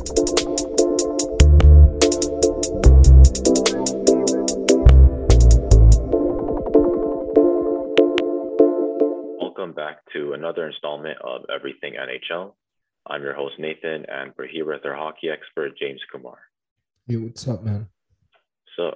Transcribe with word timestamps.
Welcome 0.00 0.14
back 9.74 9.98
to 10.14 10.32
another 10.32 10.68
installment 10.68 11.18
of 11.22 11.42
Everything 11.54 11.96
NHL. 12.00 12.54
I'm 13.06 13.22
your 13.22 13.34
host, 13.34 13.56
Nathan, 13.58 14.06
and 14.08 14.32
we're 14.38 14.46
here 14.46 14.64
with 14.64 14.86
our 14.86 14.94
hockey 14.94 15.28
expert, 15.28 15.76
James 15.78 16.00
Kumar. 16.10 16.38
Hey, 17.06 17.18
what's 17.18 17.46
up, 17.46 17.62
man? 17.62 17.88
So, 18.76 18.94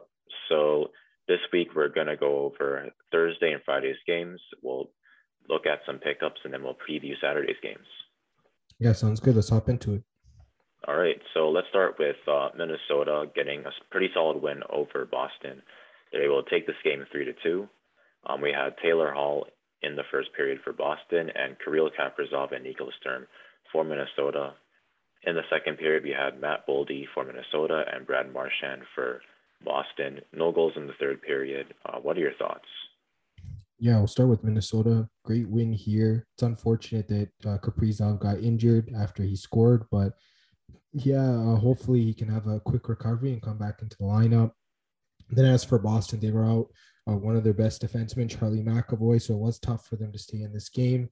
so 0.48 0.86
this 1.29 1.41
week 1.52 1.75
we're 1.77 1.91
going 1.91 2.07
to 2.07 2.16
go 2.16 2.46
over 2.46 2.89
Thursday 3.12 3.52
and 3.52 3.62
Friday's 3.62 3.96
games. 4.07 4.41
We'll 4.62 4.91
look 5.50 5.66
at 5.66 5.80
some 5.84 5.98
pickups 5.98 6.41
and 6.45 6.55
then 6.55 6.62
we'll 6.62 6.79
preview 6.89 7.12
Saturday's 7.21 7.57
games. 7.62 7.86
Yeah, 8.79 8.93
sounds 8.93 9.21
good. 9.21 9.36
Let's 9.36 9.50
hop 9.50 9.68
into 9.68 9.93
it. 9.93 10.02
All 10.87 10.96
right, 10.96 11.16
so 11.32 11.48
let's 11.48 11.69
start 11.69 11.96
with 11.98 12.17
uh, 12.29 12.50
Minnesota 12.57 13.25
getting 13.35 13.61
a 13.61 13.71
pretty 13.90 14.11
solid 14.13 14.43
win 14.43 14.61
over 14.68 15.07
Boston. 15.07 15.63
They're 16.13 16.25
able 16.25 16.43
to 16.43 16.50
take 16.50 16.67
this 16.67 16.76
game 16.85 17.03
three 17.11 17.25
to 17.25 17.32
two. 17.43 17.68
Um, 18.26 18.43
we 18.43 18.53
had 18.53 18.76
Taylor 18.82 19.11
Hall 19.12 19.46
in 19.82 19.96
the 19.96 20.03
first 20.11 20.29
period 20.36 20.61
for 20.62 20.75
Boston 20.75 21.31
and 21.35 21.57
Kirill 21.64 21.90
Kaprizov 21.90 22.54
and 22.54 22.64
Nicholas 22.64 22.95
Sturm 23.00 23.26
for 23.73 23.82
Minnesota. 23.82 24.53
In 25.26 25.35
the 25.35 25.43
second 25.50 25.79
period, 25.79 26.04
we 26.04 26.11
had 26.11 26.39
Matt 26.39 26.67
Boldy 26.68 27.04
for 27.14 27.25
Minnesota 27.25 27.85
and 27.90 28.07
Brad 28.07 28.31
Marchand 28.32 28.82
for 28.95 29.23
Boston. 29.64 30.21
No 30.35 30.53
goals 30.53 30.75
in 30.76 30.87
the 30.87 30.93
third 31.01 31.23
period. 31.23 31.73
Uh, 31.87 31.98
what 31.98 32.19
are 32.19 32.20
your 32.20 32.34
thoughts? 32.39 32.69
Yeah, 33.78 33.97
we'll 33.98 34.06
start 34.06 34.28
with 34.28 34.45
Minnesota. 34.45 35.09
Great 35.25 35.48
win 35.48 35.73
here. 35.73 36.27
It's 36.34 36.42
unfortunate 36.42 37.09
that 37.09 37.31
uh, 37.47 37.59
Kaprizov 37.59 38.20
got 38.20 38.39
injured 38.39 38.92
after 38.95 39.23
he 39.23 39.34
scored, 39.34 39.84
but 39.91 40.12
yeah, 40.94 41.28
uh, 41.28 41.56
hopefully 41.56 42.03
he 42.03 42.14
can 42.14 42.28
have 42.28 42.47
a 42.47 42.61
quick 42.61 42.89
recovery 42.89 43.33
and 43.33 43.42
come 43.42 43.58
back 43.58 43.83
into 43.83 43.97
the 43.98 44.05
lineup. 44.05 44.53
Then 45.31 45.45
as 45.45 45.64
for 45.64 45.78
Boston, 45.78 46.20
they 46.20 46.31
were 46.31 46.45
out 46.45 46.69
uh, 47.09 47.17
one 47.17 47.34
of 47.36 47.42
their 47.42 47.53
best 47.53 47.83
defensemen, 47.83 48.31
Charlie 48.31 48.62
McAvoy, 48.62 49.20
so 49.20 49.34
it 49.34 49.41
was 49.41 49.59
tough 49.59 49.86
for 49.86 49.97
them 49.97 50.12
to 50.12 50.19
stay 50.19 50.42
in 50.42 50.53
this 50.53 50.69
game. 50.69 51.09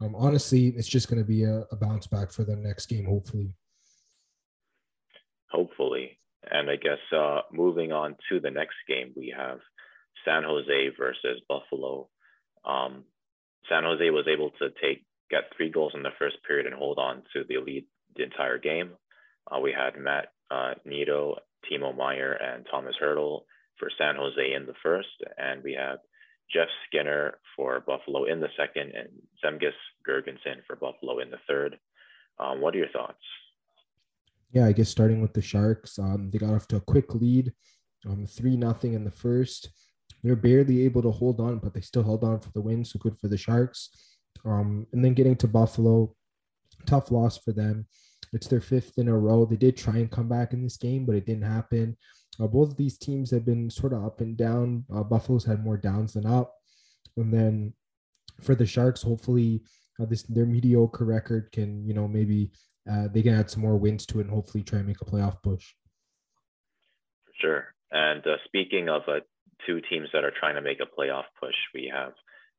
Um, 0.00 0.14
honestly, 0.14 0.68
it's 0.68 0.88
just 0.88 1.08
going 1.08 1.20
to 1.20 1.26
be 1.26 1.42
a, 1.42 1.64
a 1.72 1.76
bounce 1.76 2.06
back 2.06 2.30
for 2.30 2.44
them 2.44 2.62
next 2.62 2.86
game, 2.86 3.06
hopefully. 3.06 3.52
Hopefully. 5.50 6.18
And 6.50 6.70
I 6.70 6.76
guess 6.76 6.98
uh, 7.12 7.40
moving 7.52 7.90
on 7.90 8.16
to 8.28 8.38
the 8.38 8.50
next 8.50 8.76
game, 8.86 9.12
we 9.16 9.34
have 9.36 9.58
San 10.24 10.44
Jose 10.44 10.90
versus 10.96 11.40
Buffalo. 11.48 12.08
Um, 12.64 13.04
San 13.68 13.82
Jose 13.84 14.10
was 14.10 14.26
able 14.28 14.50
to 14.60 14.70
take 14.80 15.04
get 15.30 15.44
three 15.56 15.70
goals 15.70 15.92
in 15.94 16.02
the 16.02 16.10
first 16.18 16.36
period 16.46 16.66
and 16.66 16.74
hold 16.74 16.98
on 16.98 17.22
to 17.32 17.44
the 17.48 17.56
lead 17.58 17.86
the 18.16 18.22
entire 18.22 18.58
game. 18.58 18.90
Uh, 19.50 19.60
we 19.60 19.72
had 19.72 20.00
Matt 20.00 20.28
uh, 20.50 20.74
Nieto, 20.86 21.36
Timo 21.70 21.96
Meier, 21.96 22.32
and 22.32 22.66
Thomas 22.70 22.94
Hertl 23.02 23.40
for 23.78 23.90
San 23.98 24.16
Jose 24.16 24.54
in 24.54 24.66
the 24.66 24.74
first, 24.82 25.08
and 25.38 25.62
we 25.62 25.74
have 25.74 25.98
Jeff 26.52 26.68
Skinner 26.86 27.38
for 27.56 27.80
Buffalo 27.80 28.24
in 28.24 28.40
the 28.40 28.48
second, 28.56 28.92
and 28.94 29.08
Zemgus 29.44 29.72
Girgensons 30.08 30.64
for 30.66 30.76
Buffalo 30.76 31.18
in 31.20 31.30
the 31.30 31.38
third. 31.48 31.78
Um, 32.38 32.60
what 32.60 32.74
are 32.74 32.78
your 32.78 32.88
thoughts? 32.88 33.22
Yeah, 34.52 34.66
I 34.66 34.72
guess 34.72 34.88
starting 34.88 35.20
with 35.20 35.32
the 35.32 35.42
Sharks, 35.42 35.98
um, 35.98 36.30
they 36.30 36.38
got 36.38 36.54
off 36.54 36.68
to 36.68 36.76
a 36.76 36.80
quick 36.80 37.14
lead, 37.14 37.52
um, 38.06 38.26
three 38.26 38.56
nothing 38.56 38.94
in 38.94 39.04
the 39.04 39.10
first. 39.10 39.68
They're 40.22 40.36
barely 40.36 40.84
able 40.84 41.02
to 41.02 41.10
hold 41.10 41.40
on, 41.40 41.58
but 41.58 41.74
they 41.74 41.80
still 41.80 42.02
held 42.02 42.24
on 42.24 42.40
for 42.40 42.50
the 42.52 42.60
win. 42.60 42.84
So 42.84 42.98
good 42.98 43.18
for 43.18 43.28
the 43.28 43.36
Sharks. 43.36 43.90
Um, 44.44 44.86
and 44.92 45.04
then 45.04 45.14
getting 45.14 45.36
to 45.36 45.48
Buffalo, 45.48 46.14
tough 46.86 47.10
loss 47.10 47.38
for 47.38 47.52
them. 47.52 47.86
It's 48.34 48.48
their 48.48 48.60
fifth 48.60 48.98
in 48.98 49.08
a 49.08 49.16
row. 49.16 49.44
They 49.44 49.56
did 49.56 49.76
try 49.76 49.96
and 49.96 50.10
come 50.10 50.28
back 50.28 50.52
in 50.52 50.62
this 50.62 50.76
game, 50.76 51.06
but 51.06 51.16
it 51.16 51.26
didn't 51.26 51.50
happen. 51.50 51.96
Uh, 52.40 52.46
both 52.46 52.70
of 52.70 52.76
these 52.76 52.98
teams 52.98 53.30
have 53.30 53.44
been 53.44 53.70
sort 53.70 53.92
of 53.92 54.04
up 54.04 54.20
and 54.20 54.36
down. 54.36 54.84
Uh, 54.92 55.02
Buffalo's 55.02 55.44
had 55.44 55.64
more 55.64 55.76
downs 55.76 56.14
than 56.14 56.26
up. 56.26 56.54
And 57.16 57.32
then 57.32 57.74
for 58.40 58.54
the 58.54 58.66
Sharks, 58.66 59.02
hopefully 59.02 59.62
uh, 60.00 60.06
this 60.06 60.24
their 60.24 60.46
mediocre 60.46 61.04
record 61.04 61.52
can, 61.52 61.86
you 61.86 61.94
know, 61.94 62.08
maybe 62.08 62.50
uh, 62.90 63.08
they 63.12 63.22
can 63.22 63.34
add 63.34 63.50
some 63.50 63.62
more 63.62 63.76
wins 63.76 64.04
to 64.06 64.18
it 64.18 64.22
and 64.22 64.30
hopefully 64.30 64.64
try 64.64 64.80
and 64.80 64.88
make 64.88 65.00
a 65.00 65.04
playoff 65.04 65.40
push. 65.42 65.74
Sure. 67.40 67.72
And 67.92 68.26
uh, 68.26 68.36
speaking 68.46 68.88
of 68.88 69.02
uh, 69.06 69.20
two 69.66 69.80
teams 69.88 70.08
that 70.12 70.24
are 70.24 70.32
trying 70.38 70.56
to 70.56 70.62
make 70.62 70.80
a 70.80 71.00
playoff 71.00 71.24
push. 71.40 71.54
We 71.74 71.90
have 71.94 72.12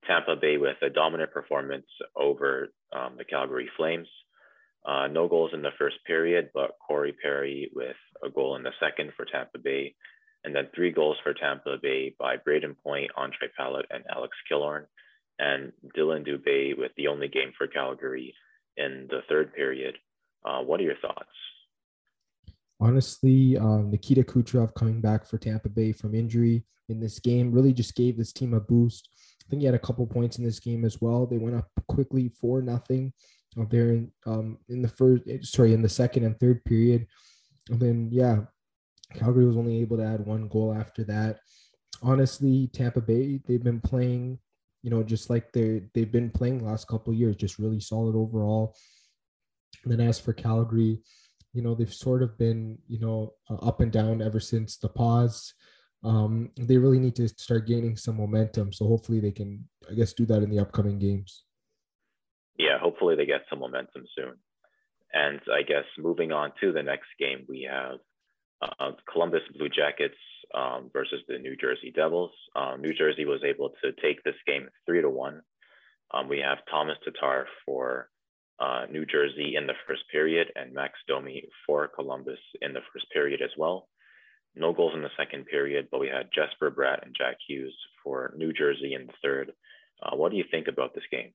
Tampa 0.07 0.35
Bay 0.35 0.57
with 0.57 0.77
a 0.81 0.89
dominant 0.89 1.31
performance 1.31 1.87
over 2.15 2.69
um, 2.95 3.15
the 3.17 3.25
Calgary 3.25 3.69
Flames. 3.77 4.07
Uh, 4.85 5.07
no 5.07 5.27
goals 5.27 5.51
in 5.53 5.63
the 5.63 5.71
first 5.79 5.97
period, 6.05 6.49
but 6.53 6.77
Corey 6.85 7.13
Perry 7.13 7.71
with 7.73 7.95
a 8.23 8.29
goal 8.29 8.55
in 8.55 8.63
the 8.63 8.71
second 8.79 9.11
for 9.17 9.25
Tampa 9.25 9.57
Bay. 9.57 9.95
And 10.43 10.55
then 10.55 10.67
three 10.75 10.91
goals 10.91 11.17
for 11.23 11.33
Tampa 11.33 11.77
Bay 11.81 12.13
by 12.19 12.37
Brayden 12.37 12.75
Point, 12.83 13.09
Ondrej 13.17 13.49
Palat, 13.59 13.85
and 13.89 14.03
Alex 14.15 14.37
Killorn. 14.51 14.85
And 15.39 15.73
Dillon 15.95 16.23
Dubé 16.23 16.77
with 16.77 16.91
the 16.97 17.07
only 17.07 17.27
game 17.27 17.51
for 17.57 17.67
Calgary 17.67 18.35
in 18.77 19.07
the 19.09 19.21
third 19.27 19.53
period. 19.53 19.97
Uh, 20.45 20.61
what 20.61 20.79
are 20.79 20.83
your 20.83 20.97
thoughts? 21.01 21.25
Honestly, 22.79 23.57
um, 23.57 23.89
Nikita 23.89 24.21
Kucherov 24.21 24.75
coming 24.75 25.01
back 25.01 25.25
for 25.25 25.39
Tampa 25.39 25.69
Bay 25.69 25.93
from 25.93 26.13
injury 26.13 26.63
in 26.89 26.99
this 26.99 27.19
game 27.19 27.51
really 27.51 27.73
just 27.73 27.95
gave 27.95 28.17
this 28.17 28.31
team 28.31 28.53
a 28.53 28.59
boost. 28.59 29.09
I 29.41 29.49
think 29.49 29.61
he 29.61 29.65
had 29.65 29.75
a 29.75 29.79
couple 29.79 30.05
points 30.05 30.37
in 30.37 30.43
this 30.43 30.59
game 30.59 30.85
as 30.85 31.01
well. 31.01 31.25
They 31.25 31.37
went 31.37 31.55
up 31.55 31.69
quickly 31.87 32.29
for 32.29 32.61
nothing 32.61 33.13
there 33.69 33.89
in, 33.89 34.11
um, 34.25 34.57
in 34.69 34.81
the 34.81 34.87
first, 34.87 35.23
sorry, 35.43 35.73
in 35.73 35.81
the 35.81 35.89
second 35.89 36.25
and 36.25 36.39
third 36.39 36.63
period. 36.65 37.07
And 37.69 37.79
then, 37.79 38.09
yeah, 38.11 38.41
Calgary 39.13 39.45
was 39.45 39.57
only 39.57 39.81
able 39.81 39.97
to 39.97 40.05
add 40.05 40.25
one 40.25 40.47
goal 40.47 40.73
after 40.73 41.03
that. 41.05 41.39
Honestly, 42.01 42.69
Tampa 42.73 43.01
Bay, 43.01 43.39
they've 43.47 43.63
been 43.63 43.81
playing, 43.81 44.39
you 44.83 44.89
know, 44.89 45.01
just 45.01 45.29
like 45.29 45.51
they 45.51 45.83
they've 45.93 46.11
been 46.11 46.29
playing 46.29 46.63
last 46.63 46.87
couple 46.87 47.13
years, 47.13 47.35
just 47.35 47.57
really 47.57 47.79
solid 47.79 48.15
overall. 48.15 48.75
And 49.83 49.91
then 49.91 50.01
as 50.01 50.19
for 50.19 50.33
Calgary, 50.33 51.01
you 51.55 51.61
know 51.61 51.73
they've 51.73 51.93
sort 51.93 52.21
of 52.21 52.37
been 52.37 52.77
you 52.87 52.99
know 52.99 53.33
uh, 53.49 53.55
up 53.65 53.79
and 53.79 53.91
down 53.91 54.21
ever 54.21 54.39
since 54.39 54.77
the 54.77 54.89
pause 54.89 55.53
um, 56.03 56.51
they 56.57 56.77
really 56.77 56.99
need 56.99 57.15
to 57.15 57.27
start 57.27 57.65
gaining 57.65 57.95
some 57.95 58.17
momentum 58.17 58.71
so 58.71 58.85
hopefully 58.85 59.19
they 59.19 59.31
can 59.31 59.63
i 59.89 59.93
guess 59.93 60.13
do 60.13 60.25
that 60.25 60.43
in 60.43 60.49
the 60.49 60.59
upcoming 60.59 60.99
games 60.99 61.45
yeah 62.57 62.77
hopefully 62.79 63.15
they 63.15 63.25
get 63.25 63.41
some 63.49 63.59
momentum 63.59 64.03
soon 64.17 64.33
and 65.13 65.39
i 65.53 65.61
guess 65.61 65.85
moving 65.97 66.31
on 66.31 66.51
to 66.59 66.71
the 66.71 66.83
next 66.83 67.07
game 67.19 67.45
we 67.47 67.67
have 67.69 67.97
uh, 68.61 68.91
columbus 69.11 69.41
blue 69.57 69.69
jackets 69.69 70.15
um, 70.53 70.89
versus 70.93 71.21
the 71.27 71.37
new 71.37 71.55
jersey 71.55 71.91
devils 71.95 72.31
uh, 72.55 72.75
new 72.77 72.93
jersey 72.93 73.25
was 73.25 73.41
able 73.43 73.71
to 73.83 73.91
take 74.01 74.23
this 74.23 74.35
game 74.47 74.67
three 74.85 75.01
to 75.01 75.09
one 75.09 75.41
um, 76.13 76.29
we 76.29 76.39
have 76.39 76.59
thomas 76.69 76.97
tatar 77.03 77.47
for 77.65 78.09
uh, 78.59 78.85
New 78.89 79.05
Jersey 79.05 79.55
in 79.57 79.67
the 79.67 79.73
first 79.87 80.03
period 80.11 80.47
and 80.55 80.73
Max 80.73 80.93
Domi 81.07 81.43
for 81.65 81.89
Columbus 81.89 82.39
in 82.61 82.73
the 82.73 82.79
first 82.93 83.05
period 83.11 83.41
as 83.41 83.49
well. 83.57 83.89
No 84.55 84.71
goals 84.71 84.93
in 84.95 85.01
the 85.01 85.09
second 85.17 85.45
period, 85.45 85.89
but 85.91 85.99
we 85.99 86.07
had 86.07 86.29
Jesper 86.33 86.71
Bratt 86.71 87.05
and 87.05 87.13
Jack 87.17 87.35
Hughes 87.45 87.75
for 88.03 88.33
New 88.37 88.53
Jersey 88.53 88.93
in 88.93 89.07
the 89.07 89.13
third. 89.21 89.51
Uh, 90.01 90.15
what 90.15 90.31
do 90.31 90.37
you 90.37 90.45
think 90.49 90.67
about 90.67 90.95
this 90.95 91.03
game? 91.11 91.33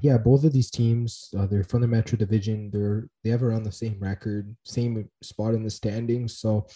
Yeah, 0.00 0.18
both 0.18 0.44
of 0.44 0.52
these 0.52 0.70
teams, 0.70 1.32
uh, 1.38 1.46
they're 1.46 1.64
from 1.64 1.82
the 1.82 1.86
Metro 1.86 2.18
Division. 2.18 2.70
They're 2.72 3.08
they 3.22 3.30
have 3.30 3.42
around 3.42 3.62
the 3.64 3.72
same 3.72 3.98
record, 4.00 4.54
same 4.64 5.08
spot 5.22 5.54
in 5.54 5.62
the 5.62 5.70
standings. 5.70 6.38
So, 6.38 6.66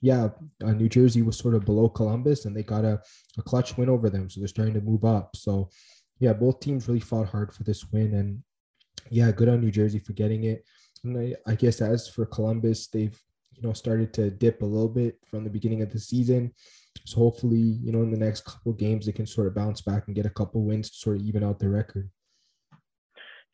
yeah, 0.00 0.30
uh, 0.64 0.72
New 0.72 0.88
Jersey 0.88 1.22
was 1.22 1.38
sort 1.38 1.54
of 1.54 1.64
below 1.64 1.88
Columbus, 1.88 2.44
and 2.44 2.56
they 2.56 2.62
got 2.62 2.84
a, 2.84 3.00
a 3.38 3.42
clutch 3.42 3.76
win 3.76 3.88
over 3.88 4.10
them. 4.10 4.28
So 4.28 4.40
they're 4.40 4.48
starting 4.48 4.74
to 4.74 4.80
move 4.80 5.04
up. 5.04 5.36
So, 5.36 5.68
yeah, 6.18 6.32
both 6.32 6.60
teams 6.60 6.88
really 6.88 7.00
fought 7.00 7.28
hard 7.28 7.52
for 7.52 7.62
this 7.62 7.84
win, 7.92 8.14
and 8.14 8.42
yeah, 9.10 9.30
good 9.30 9.48
on 9.48 9.60
New 9.60 9.70
Jersey 9.70 9.98
for 9.98 10.12
getting 10.12 10.44
it. 10.44 10.64
And 11.04 11.18
I, 11.18 11.34
I 11.50 11.54
guess 11.54 11.80
as 11.80 12.08
for 12.08 12.26
Columbus, 12.26 12.88
they've 12.88 13.18
you 13.54 13.62
know 13.62 13.74
started 13.74 14.12
to 14.14 14.30
dip 14.30 14.62
a 14.62 14.66
little 14.66 14.88
bit 14.88 15.18
from 15.30 15.44
the 15.44 15.50
beginning 15.50 15.82
of 15.82 15.92
the 15.92 16.00
season. 16.00 16.52
So 17.04 17.18
hopefully, 17.18 17.58
you 17.58 17.92
know, 17.92 18.02
in 18.02 18.10
the 18.10 18.18
next 18.18 18.44
couple 18.44 18.72
games, 18.72 19.06
they 19.06 19.12
can 19.12 19.26
sort 19.26 19.46
of 19.46 19.54
bounce 19.54 19.80
back 19.80 20.04
and 20.06 20.16
get 20.16 20.26
a 20.26 20.30
couple 20.30 20.64
wins 20.64 20.90
to 20.90 20.96
sort 20.96 21.16
of 21.16 21.22
even 21.22 21.44
out 21.44 21.58
their 21.58 21.70
record. 21.70 22.10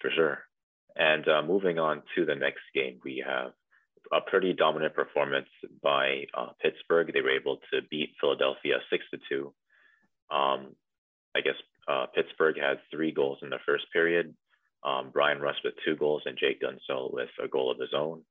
For 0.00 0.10
sure. 0.14 0.38
And 0.96 1.28
uh, 1.28 1.42
moving 1.42 1.78
on 1.78 2.02
to 2.16 2.24
the 2.24 2.34
next 2.34 2.62
game, 2.74 2.98
we 3.04 3.24
have 3.26 3.52
a 4.12 4.20
pretty 4.20 4.52
dominant 4.52 4.94
performance 4.94 5.48
by 5.82 6.24
uh, 6.34 6.48
Pittsburgh. 6.62 7.12
They 7.12 7.20
were 7.20 7.36
able 7.36 7.58
to 7.72 7.80
beat 7.90 8.14
Philadelphia 8.20 8.78
six 8.90 9.04
to 9.12 9.18
two. 9.28 9.54
Um, 10.30 10.74
I 11.36 11.40
guess 11.40 11.54
uh, 11.86 12.06
Pittsburgh 12.14 12.56
had 12.58 12.78
three 12.90 13.12
goals 13.12 13.38
in 13.42 13.50
the 13.50 13.58
first 13.66 13.84
period, 13.92 14.34
um, 14.84 15.10
Bryan 15.12 15.40
Rust 15.40 15.60
with 15.64 15.74
two 15.84 15.96
goals 15.96 16.22
and 16.26 16.38
Jake 16.38 16.60
Guentzel 16.60 17.12
with 17.12 17.30
a 17.42 17.48
goal 17.48 17.70
of 17.70 17.78
his 17.78 17.94
own. 17.94 18.22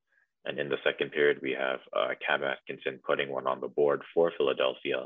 And 0.45 0.59
in 0.59 0.69
the 0.69 0.77
second 0.83 1.11
period, 1.11 1.39
we 1.41 1.51
have 1.51 1.79
uh, 1.95 2.13
Cam 2.25 2.43
Atkinson 2.43 2.99
putting 3.05 3.29
one 3.29 3.47
on 3.47 3.59
the 3.59 3.67
board 3.67 4.01
for 4.13 4.31
Philadelphia. 4.37 5.05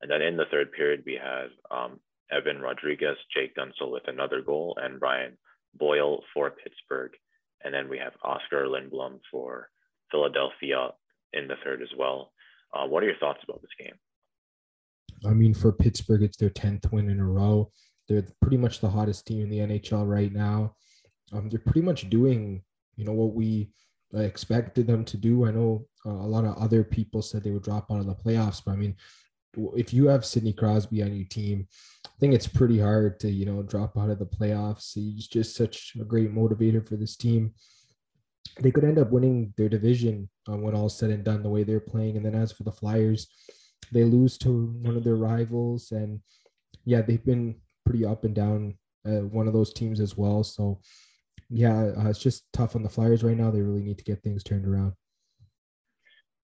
And 0.00 0.10
then 0.10 0.22
in 0.22 0.36
the 0.36 0.44
third 0.50 0.72
period, 0.72 1.02
we 1.04 1.18
have 1.22 1.50
um, 1.70 2.00
Evan 2.30 2.60
Rodrigues, 2.60 3.16
Jake 3.34 3.56
Guentzel 3.56 3.90
with 3.90 4.06
another 4.06 4.42
goal, 4.42 4.76
and 4.80 5.00
Brian 5.00 5.36
Boyle 5.78 6.22
for 6.32 6.50
Pittsburgh 6.50 7.12
And 7.64 7.72
then 7.74 7.88
we 7.88 7.98
have 7.98 8.12
Oskar 8.24 8.66
Lindblom 8.66 9.20
for 9.30 9.68
Philadelphia 10.10 10.90
in 11.32 11.48
the 11.48 11.56
third 11.64 11.82
as 11.82 11.88
well. 11.96 12.32
Uh, 12.74 12.86
what 12.86 13.02
are 13.02 13.06
your 13.06 13.18
thoughts 13.18 13.40
about 13.44 13.62
this 13.62 13.70
game? 13.78 13.94
I 15.24 15.32
mean, 15.32 15.54
for 15.54 15.72
Pittsburgh, 15.72 16.22
it's 16.22 16.36
their 16.36 16.50
10th 16.50 16.92
win 16.92 17.10
in 17.10 17.20
a 17.20 17.26
row. 17.26 17.70
They're 18.08 18.24
pretty 18.40 18.56
much 18.56 18.80
the 18.80 18.90
hottest 18.90 19.26
team 19.26 19.42
in 19.42 19.48
the 19.48 19.58
NHL 19.58 20.06
right 20.06 20.32
now. 20.32 20.76
Um, 21.32 21.48
they're 21.48 21.58
pretty 21.58 21.82
much 21.82 22.08
doing, 22.08 22.62
you 22.96 23.04
know, 23.04 23.12
what 23.12 23.34
we 23.34 23.70
expected 24.14 24.86
them 24.86 25.04
to 25.06 25.16
do. 25.16 25.46
I 25.46 25.50
know 25.50 25.86
uh, 26.04 26.10
a 26.10 26.28
lot 26.28 26.44
of 26.44 26.56
other 26.56 26.84
people 26.84 27.22
said 27.22 27.42
they 27.42 27.50
would 27.50 27.64
drop 27.64 27.90
out 27.90 28.00
of 28.00 28.06
the 28.06 28.14
playoffs, 28.14 28.62
but 28.64 28.72
I 28.72 28.76
mean, 28.76 28.94
if 29.74 29.92
you 29.92 30.06
have 30.08 30.24
Sidney 30.24 30.52
Crosby 30.52 31.02
on 31.02 31.14
your 31.14 31.26
team, 31.26 31.66
I 32.04 32.18
think 32.20 32.34
it's 32.34 32.46
pretty 32.46 32.78
hard 32.78 33.20
to, 33.20 33.30
you 33.30 33.46
know, 33.46 33.62
drop 33.62 33.96
out 33.98 34.10
of 34.10 34.18
the 34.18 34.26
playoffs. 34.26 34.94
He's 34.94 35.26
just 35.26 35.56
such 35.56 35.94
a 36.00 36.04
great 36.04 36.34
motivator 36.34 36.86
for 36.86 36.96
this 36.96 37.16
team. 37.16 37.52
They 38.60 38.70
could 38.70 38.84
end 38.84 38.98
up 38.98 39.10
winning 39.10 39.52
their 39.56 39.68
division 39.68 40.30
uh, 40.48 40.56
when 40.56 40.74
all's 40.74 40.96
said 40.96 41.10
and 41.10 41.24
done 41.24 41.42
the 41.42 41.50
way 41.50 41.62
they're 41.62 41.80
playing. 41.80 42.16
And 42.16 42.24
then 42.24 42.34
as 42.34 42.52
for 42.52 42.62
the 42.62 42.72
Flyers, 42.72 43.28
they 43.92 44.04
lose 44.04 44.38
to 44.38 44.66
one 44.82 44.96
of 44.96 45.04
their 45.04 45.16
rivals. 45.16 45.90
And 45.90 46.20
yeah, 46.84 47.02
they've 47.02 47.24
been 47.24 47.56
pretty 47.84 48.04
up 48.04 48.24
and 48.24 48.34
down, 48.34 48.78
uh, 49.06 49.22
one 49.22 49.46
of 49.46 49.52
those 49.52 49.72
teams 49.72 50.00
as 50.00 50.16
well. 50.16 50.42
So 50.42 50.80
yeah, 51.50 51.92
uh, 51.96 52.08
it's 52.08 52.18
just 52.18 52.44
tough 52.52 52.76
on 52.76 52.82
the 52.82 52.88
Flyers 52.88 53.22
right 53.22 53.36
now. 53.36 53.50
They 53.50 53.60
really 53.60 53.82
need 53.82 53.98
to 53.98 54.04
get 54.04 54.22
things 54.22 54.42
turned 54.42 54.66
around. 54.66 54.94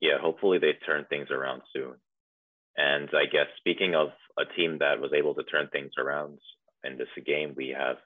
Yeah, 0.01 0.19
hopefully 0.21 0.59
they 0.59 0.73
turn 0.85 1.07
things 1.09 1.31
around 1.31 1.63
soon. 1.73 1.95
And 2.77 3.09
I 3.13 3.27
guess 3.27 3.47
speaking 3.59 3.95
of 3.95 4.09
a 4.39 4.45
team 4.57 4.79
that 4.79 5.01
was 5.01 5.13
able 5.17 5.35
to 5.35 5.43
turn 5.45 5.69
things 5.69 5.93
around 5.99 6.39
in 6.85 6.97
this 6.97 7.09
game, 7.27 7.55
we 7.57 7.75
have 7.77 7.97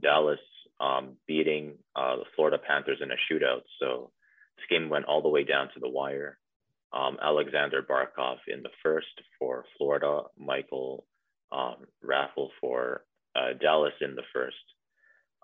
Dallas 0.00 0.40
um, 0.80 1.16
beating 1.26 1.74
uh, 1.94 2.16
the 2.16 2.24
Florida 2.34 2.58
Panthers 2.58 2.98
in 3.00 3.10
a 3.10 3.14
shootout. 3.14 3.62
So 3.80 4.10
this 4.56 4.66
game 4.68 4.88
went 4.88 5.06
all 5.06 5.22
the 5.22 5.28
way 5.28 5.44
down 5.44 5.68
to 5.74 5.80
the 5.80 5.88
wire. 5.88 6.38
Um, 6.92 7.18
Alexander 7.22 7.82
Barkov 7.82 8.36
in 8.48 8.62
the 8.62 8.70
first 8.82 9.06
for 9.38 9.64
Florida, 9.76 10.22
Michael 10.38 11.04
um, 11.52 11.86
Raffl 12.04 12.48
for 12.60 13.02
uh, 13.34 13.52
Dallas 13.60 13.92
in 14.00 14.14
the 14.14 14.22
first, 14.32 14.56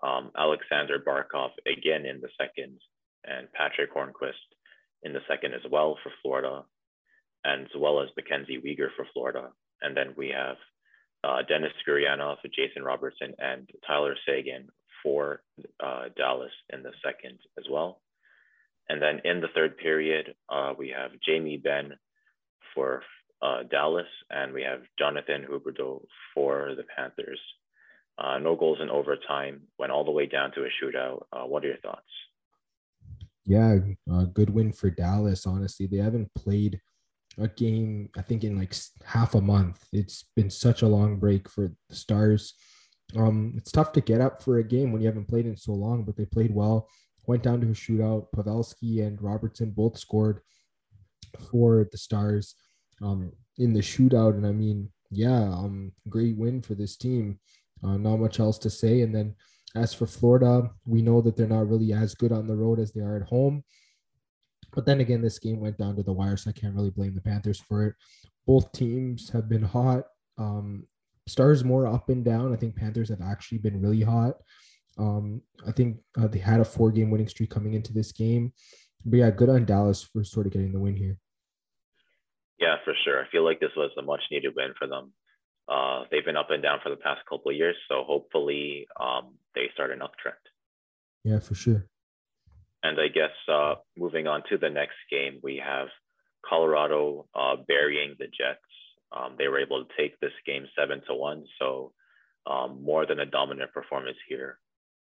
um, 0.01 0.31
Alexander 0.37 0.99
Barkov 0.99 1.51
again 1.65 2.05
in 2.05 2.21
the 2.21 2.29
second, 2.39 2.79
and 3.23 3.51
Patric 3.53 3.93
Hornqvist 3.93 4.33
in 5.03 5.13
the 5.13 5.19
second 5.29 5.53
as 5.53 5.61
well 5.69 5.97
for 6.01 6.11
Florida, 6.21 6.63
as 7.45 7.67
well 7.77 8.01
as 8.01 8.09
Mackenzie 8.15 8.61
Weegar 8.63 8.89
for 8.95 9.05
Florida. 9.13 9.49
And 9.81 9.95
then 9.95 10.13
we 10.15 10.29
have 10.29 10.57
uh, 11.23 11.41
Denis 11.47 11.73
Gurianov, 11.87 12.37
Jason 12.55 12.83
Robertson, 12.83 13.33
and 13.39 13.69
Tyler 13.85 14.15
Seguin 14.25 14.67
for 15.01 15.41
uh, 15.83 16.05
Dallas 16.15 16.51
in 16.71 16.83
the 16.83 16.91
second 17.03 17.39
as 17.57 17.65
well. 17.69 18.01
And 18.89 19.01
then 19.01 19.21
in 19.23 19.41
the 19.41 19.47
third 19.55 19.77
period, 19.77 20.35
uh, 20.49 20.73
we 20.77 20.89
have 20.89 21.11
Jamie 21.25 21.57
Benn 21.57 21.93
for 22.73 23.03
uh, 23.41 23.63
Dallas, 23.69 24.07
and 24.29 24.53
we 24.53 24.63
have 24.63 24.81
Jonathan 24.97 25.45
Huberdeau 25.49 26.03
for 26.33 26.73
the 26.75 26.83
Panthers. 26.95 27.39
Uh, 28.17 28.37
no 28.39 28.55
goals 28.55 28.79
in 28.81 28.89
overtime, 28.89 29.61
went 29.79 29.91
all 29.91 30.05
the 30.05 30.11
way 30.11 30.25
down 30.25 30.51
to 30.51 30.61
a 30.61 30.69
shootout. 30.83 31.23
Uh, 31.31 31.45
what 31.45 31.63
are 31.63 31.67
your 31.67 31.77
thoughts? 31.77 32.01
Yeah, 33.45 33.77
good 34.33 34.49
win 34.49 34.71
for 34.71 34.89
Dallas. 34.89 35.45
Honestly, 35.45 35.87
they 35.87 35.97
haven't 35.97 36.33
played 36.35 36.79
a 37.37 37.47
game, 37.47 38.09
I 38.17 38.21
think, 38.21 38.43
in 38.43 38.57
like 38.57 38.75
half 39.05 39.35
a 39.35 39.41
month. 39.41 39.83
It's 39.91 40.25
been 40.35 40.49
such 40.49 40.81
a 40.81 40.87
long 40.87 41.17
break 41.17 41.49
for 41.49 41.71
the 41.89 41.95
Stars. 41.95 42.53
Um, 43.15 43.53
it's 43.57 43.71
tough 43.71 43.91
to 43.93 44.01
get 44.01 44.21
up 44.21 44.41
for 44.41 44.57
a 44.57 44.63
game 44.63 44.91
when 44.91 45.01
you 45.01 45.07
haven't 45.07 45.27
played 45.27 45.45
in 45.45 45.57
so 45.57 45.73
long, 45.73 46.03
but 46.03 46.15
they 46.15 46.25
played 46.25 46.53
well. 46.53 46.89
Went 47.25 47.43
down 47.43 47.61
to 47.61 47.67
a 47.67 47.71
shootout. 47.71 48.27
Pavelski 48.35 49.05
and 49.05 49.21
Robertson 49.21 49.71
both 49.71 49.97
scored 49.97 50.41
for 51.49 51.87
the 51.91 51.97
Stars 51.97 52.55
um, 53.01 53.31
in 53.57 53.73
the 53.73 53.81
shootout. 53.81 54.35
And 54.35 54.45
I 54.45 54.51
mean, 54.51 54.89
yeah, 55.09 55.43
um, 55.43 55.91
great 56.09 56.37
win 56.37 56.61
for 56.61 56.75
this 56.75 56.95
team. 56.95 57.39
Uh, 57.83 57.97
not 57.97 58.17
much 58.17 58.39
else 58.39 58.57
to 58.59 58.69
say. 58.69 59.01
And 59.01 59.13
then 59.13 59.35
as 59.75 59.93
for 59.93 60.05
Florida, 60.05 60.69
we 60.85 61.01
know 61.01 61.21
that 61.21 61.35
they're 61.35 61.47
not 61.47 61.69
really 61.69 61.93
as 61.93 62.15
good 62.15 62.31
on 62.31 62.47
the 62.47 62.55
road 62.55 62.79
as 62.79 62.93
they 62.93 63.01
are 63.01 63.17
at 63.17 63.27
home. 63.27 63.63
But 64.71 64.85
then 64.85 64.99
again, 65.01 65.21
this 65.21 65.39
game 65.39 65.59
went 65.59 65.77
down 65.77 65.95
to 65.95 66.03
the 66.03 66.13
wire, 66.13 66.37
so 66.37 66.49
I 66.49 66.53
can't 66.53 66.75
really 66.75 66.89
blame 66.89 67.15
the 67.15 67.21
Panthers 67.21 67.59
for 67.59 67.85
it. 67.85 67.95
Both 68.45 68.71
teams 68.71 69.29
have 69.31 69.49
been 69.49 69.63
hot. 69.63 70.05
Um, 70.37 70.87
Stars 71.25 71.63
more 71.63 71.87
up 71.87 72.09
and 72.09 72.25
down. 72.25 72.51
I 72.51 72.57
think 72.57 72.75
Panthers 72.75 73.09
have 73.09 73.21
actually 73.21 73.59
been 73.59 73.81
really 73.81 74.01
hot. 74.01 74.35
Um, 74.97 75.41
I 75.65 75.71
think 75.71 75.99
uh, 76.19 76.27
they 76.27 76.39
had 76.39 76.59
a 76.59 76.65
four 76.65 76.91
game 76.91 77.11
winning 77.11 77.29
streak 77.29 77.49
coming 77.49 77.73
into 77.73 77.93
this 77.93 78.11
game. 78.11 78.51
But 79.05 79.17
yeah, 79.17 79.29
good 79.31 79.49
on 79.49 79.65
Dallas 79.65 80.03
for 80.03 80.23
sort 80.23 80.47
of 80.47 80.51
getting 80.51 80.73
the 80.73 80.79
win 80.79 80.95
here. 80.95 81.17
Yeah, 82.59 82.75
for 82.83 82.93
sure. 83.03 83.21
I 83.21 83.29
feel 83.29 83.43
like 83.43 83.59
this 83.59 83.71
was 83.75 83.91
a 83.97 84.01
much 84.01 84.21
needed 84.31 84.53
win 84.55 84.73
for 84.77 84.87
them. 84.87 85.13
Uh, 85.67 86.03
they've 86.11 86.25
been 86.25 86.37
up 86.37 86.51
and 86.51 86.61
down 86.61 86.79
for 86.83 86.89
the 86.89 86.97
past 86.97 87.21
couple 87.29 87.51
of 87.51 87.57
years, 87.57 87.75
so 87.87 88.03
hopefully 88.05 88.85
um, 88.99 89.35
they 89.55 89.69
start 89.73 89.91
an 89.91 89.99
uptrend. 89.99 90.33
Yeah, 91.23 91.39
for 91.39 91.55
sure. 91.55 91.87
And 92.83 92.99
I 92.99 93.07
guess 93.07 93.31
uh, 93.47 93.75
moving 93.97 94.27
on 94.27 94.43
to 94.49 94.57
the 94.57 94.69
next 94.69 94.97
game, 95.09 95.39
we 95.41 95.61
have 95.65 95.87
Colorado 96.47 97.27
uh, 97.33 97.55
burying 97.67 98.15
the 98.19 98.25
Jets. 98.25 98.59
Um, 99.11 99.35
they 99.37 99.47
were 99.47 99.59
able 99.59 99.85
to 99.85 99.91
take 99.97 100.19
this 100.19 100.33
game 100.45 100.67
seven 100.77 101.01
to 101.07 101.15
one, 101.15 101.45
so 101.59 101.93
um, 102.45 102.83
more 102.83 103.05
than 103.05 103.19
a 103.19 103.25
dominant 103.25 103.71
performance 103.73 104.17
here. 104.27 104.59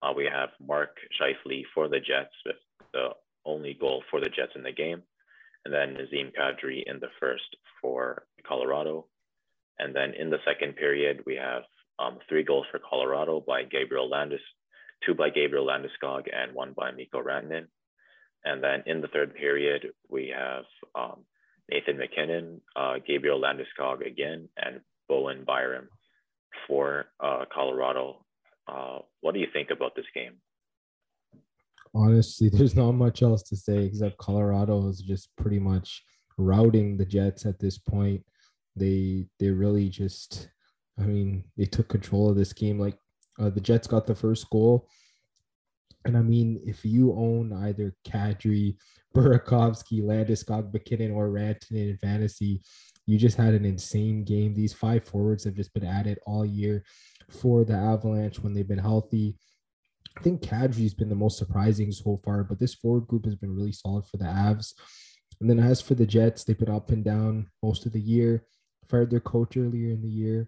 Uh, 0.01 0.13
we 0.15 0.25
have 0.25 0.49
Mark 0.65 0.97
Scheifele 1.19 1.63
for 1.73 1.89
the 1.89 1.99
Jets 1.99 2.35
with 2.45 2.55
the 2.93 3.09
only 3.45 3.75
goal 3.79 4.03
for 4.09 4.21
the 4.21 4.29
Jets 4.29 4.53
in 4.55 4.63
the 4.63 4.71
game, 4.71 5.01
and 5.65 5.73
then 5.73 5.95
Nazem 5.95 6.31
Kadri 6.33 6.83
in 6.85 6.99
the 6.99 7.09
first 7.19 7.55
for 7.81 8.25
Colorado. 8.47 9.07
And 9.79 9.93
then 9.93 10.13
in 10.13 10.29
the 10.29 10.39
second 10.45 10.75
period, 10.75 11.23
we 11.25 11.35
have 11.35 11.63
um, 11.99 12.19
three 12.29 12.43
goals 12.43 12.65
for 12.71 12.79
Colorado 12.79 13.43
by 13.45 13.63
Gabriel 13.63 14.09
Landis, 14.09 14.39
two 15.05 15.13
by 15.13 15.29
Gabriel 15.29 15.67
Landeskog, 15.67 16.23
and 16.33 16.53
one 16.53 16.73
by 16.75 16.91
Mikko 16.91 17.21
Rantanen. 17.21 17.67
And 18.43 18.63
then 18.63 18.83
in 18.85 19.01
the 19.01 19.07
third 19.07 19.35
period, 19.35 19.87
we 20.09 20.33
have 20.35 20.65
um, 20.93 21.25
Nathan 21.69 21.97
MacKinnon, 21.97 22.61
uh, 22.75 22.95
Gabriel 23.05 23.41
Landeskog 23.41 24.05
again, 24.05 24.49
and 24.57 24.81
Bowen 25.09 25.43
Byram 25.45 25.89
for 26.67 27.05
uh, 27.19 27.45
Colorado. 27.53 28.25
Uh, 28.67 28.99
what 29.21 29.33
do 29.33 29.39
you 29.39 29.47
think 29.51 29.69
about 29.71 29.95
this 29.95 30.05
game? 30.13 30.33
Honestly, 31.93 32.49
there's 32.53 32.75
not 32.75 32.91
much 32.91 33.21
else 33.21 33.43
to 33.43 33.55
say 33.55 33.85
except 33.85 34.17
Colorado 34.17 34.87
is 34.89 35.01
just 35.01 35.29
pretty 35.37 35.59
much 35.59 36.03
routing 36.37 36.97
the 36.97 37.05
Jets 37.05 37.45
at 37.45 37.59
this 37.59 37.77
point. 37.77 38.23
They 38.75 39.27
they 39.39 39.49
really 39.49 39.89
just, 39.89 40.49
I 40.99 41.03
mean, 41.03 41.45
they 41.57 41.65
took 41.65 41.87
control 41.87 42.29
of 42.29 42.35
this 42.35 42.53
game. 42.53 42.77
Like 42.77 42.97
uh, 43.39 43.49
the 43.49 43.61
Jets 43.61 43.87
got 43.87 44.05
the 44.05 44.15
first 44.15 44.49
goal, 44.49 44.87
and 46.05 46.15
I 46.15 46.21
mean, 46.21 46.61
if 46.65 46.85
you 46.85 47.13
own 47.13 47.51
either 47.51 47.95
Kadri, 48.07 48.77
Burakovsky, 49.15 50.01
Landeskog, 50.01 50.71
MacKinnon, 50.71 51.11
or 51.11 51.29
Rantanen 51.29 51.89
in 51.89 51.97
fantasy, 51.97 52.61
you 53.07 53.17
just 53.17 53.37
had 53.37 53.53
an 53.53 53.65
insane 53.65 54.23
game. 54.23 54.53
These 54.53 54.73
five 54.73 55.03
forwards 55.03 55.43
have 55.43 55.55
just 55.55 55.73
been 55.73 55.85
added 55.85 56.19
all 56.25 56.45
year 56.45 56.83
for 57.29 57.63
the 57.63 57.73
Avalanche 57.73 58.39
when 58.39 58.53
they've 58.53 58.67
been 58.67 58.77
healthy. 58.77 59.35
I 60.17 60.21
think 60.21 60.41
Kadri's 60.41 60.93
been 60.93 61.09
the 61.09 61.15
most 61.15 61.37
surprising 61.37 61.91
so 61.91 62.19
far, 62.23 62.43
but 62.43 62.59
this 62.59 62.73
forward 62.73 63.07
group 63.07 63.25
has 63.25 63.35
been 63.35 63.55
really 63.55 63.73
solid 63.73 64.05
for 64.05 64.17
the 64.17 64.25
Avs. 64.25 64.73
And 65.41 65.49
then 65.49 65.59
as 65.59 65.81
for 65.81 65.95
the 65.95 66.05
Jets, 66.05 66.43
they've 66.43 66.57
been 66.57 66.69
up 66.69 66.91
and 66.91 67.03
down 67.03 67.47
most 67.61 67.85
of 67.85 67.91
the 67.91 67.99
year. 67.99 68.45
Fired 68.89 69.09
their 69.09 69.19
coach 69.19 69.57
earlier 69.57 69.89
in 69.89 70.01
the 70.01 70.07
year. 70.09 70.47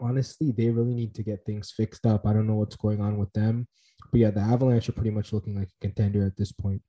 Honestly, 0.00 0.52
they 0.52 0.70
really 0.70 0.94
need 0.94 1.14
to 1.14 1.22
get 1.22 1.44
things 1.44 1.72
fixed 1.76 2.06
up. 2.06 2.26
I 2.26 2.32
don't 2.32 2.46
know 2.46 2.54
what's 2.54 2.76
going 2.76 3.00
on 3.00 3.18
with 3.18 3.32
them. 3.32 3.66
But 4.10 4.20
yeah, 4.20 4.30
the 4.30 4.40
Avalanche 4.40 4.88
are 4.88 4.92
pretty 4.92 5.10
much 5.10 5.32
looking 5.32 5.56
like 5.56 5.68
a 5.68 5.86
contender 5.86 6.24
at 6.24 6.36
this 6.36 6.52
point. 6.52 6.82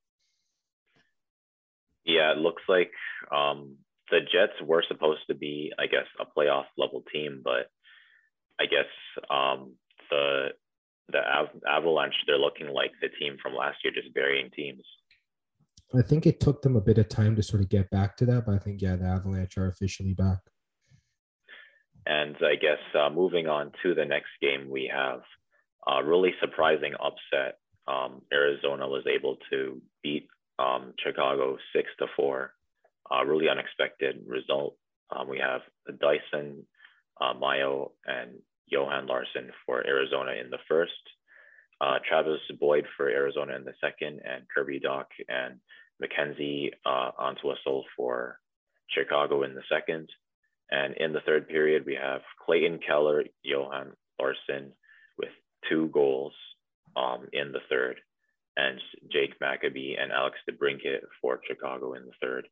Yeah, 2.05 2.31
it 2.31 2.37
looks 2.37 2.63
like 2.67 2.91
um, 3.31 3.77
the 4.09 4.19
Jets 4.19 4.59
were 4.65 4.83
supposed 4.87 5.21
to 5.29 5.35
be, 5.35 5.71
I 5.77 5.87
guess, 5.87 6.05
a 6.19 6.25
playoff 6.25 6.65
level 6.77 7.03
team, 7.13 7.41
but 7.43 7.67
I 8.59 8.65
guess 8.65 8.89
um, 9.29 9.75
the 10.09 10.49
the 11.11 11.19
Av- 11.19 11.61
Avalanche 11.67 12.13
they're 12.27 12.37
looking 12.37 12.67
like 12.67 12.91
the 13.01 13.09
team 13.19 13.37
from 13.41 13.55
last 13.55 13.77
year, 13.83 13.93
just 13.93 14.13
burying 14.13 14.49
teams. 14.55 14.83
I 15.97 16.03
think 16.03 16.27
it 16.27 16.39
took 16.39 16.61
them 16.61 16.75
a 16.75 16.81
bit 16.81 16.99
of 16.99 17.09
time 17.09 17.35
to 17.35 17.43
sort 17.43 17.63
of 17.63 17.69
get 17.69 17.89
back 17.89 18.15
to 18.17 18.25
that, 18.27 18.45
but 18.45 18.53
I 18.53 18.59
think 18.59 18.81
yeah, 18.81 18.95
the 18.95 19.05
Avalanche 19.05 19.57
are 19.57 19.67
officially 19.67 20.13
back. 20.13 20.39
And 22.17 22.35
I 22.53 22.55
guess 22.65 22.83
uh, 22.99 23.09
moving 23.21 23.47
on 23.47 23.65
to 23.83 23.89
the 23.95 24.05
next 24.15 24.33
game, 24.41 24.63
we 24.77 24.91
have 25.01 25.21
a 25.87 26.03
really 26.03 26.33
surprising 26.41 26.93
upset. 27.07 27.53
Um, 27.87 28.11
Arizona 28.33 28.85
was 28.87 29.05
able 29.07 29.37
to 29.51 29.59
beat 30.03 30.27
um, 30.65 30.83
Chicago 31.03 31.57
six 31.73 31.85
to 31.99 32.07
four. 32.17 32.37
A 33.11 33.25
really 33.25 33.49
unexpected 33.49 34.15
result. 34.27 34.73
Um, 35.13 35.25
we 35.33 35.39
have 35.39 35.61
Dysin, 36.03 36.49
uh, 37.21 37.33
Mayo, 37.43 37.93
and 38.05 38.29
Johan 38.73 39.07
Larsson 39.07 39.47
for 39.65 39.77
Arizona 39.93 40.33
in 40.43 40.49
the 40.51 40.63
first. 40.67 41.03
uh, 41.81 41.99
Travis 42.07 42.41
Boyd 42.59 42.85
for 42.97 43.09
Arizona 43.09 43.55
in 43.55 43.63
the 43.63 43.73
second, 43.81 44.21
and 44.25 44.43
Kirby 44.53 44.79
Dach 44.79 45.05
and 45.27 45.59
Mackenzie 45.99 46.71
uh, 46.85 47.11
Entwistle 47.29 47.85
for 47.95 48.39
Chicago 48.89 49.43
in 49.43 49.55
the 49.55 49.63
second. 49.71 50.09
And 50.71 50.95
in 50.97 51.13
the 51.13 51.21
third 51.21 51.47
period, 51.47 51.85
we 51.85 51.95
have 51.95 52.21
Clayton 52.45 52.79
Keller, 52.85 53.23
Johan 53.43 53.93
Larsson 54.19 54.71
with 55.17 55.29
two 55.67 55.87
goals 55.87 56.33
um, 56.95 57.27
in 57.33 57.51
the 57.51 57.61
third, 57.69 57.99
and 58.57 58.79
Jake 59.11 59.33
Maccabee 59.41 59.95
and 59.99 60.11
Alex 60.11 60.37
DeBrincat 60.49 61.01
for 61.21 61.39
Chicago 61.47 61.93
in 61.93 62.05
the 62.05 62.11
third. 62.21 62.47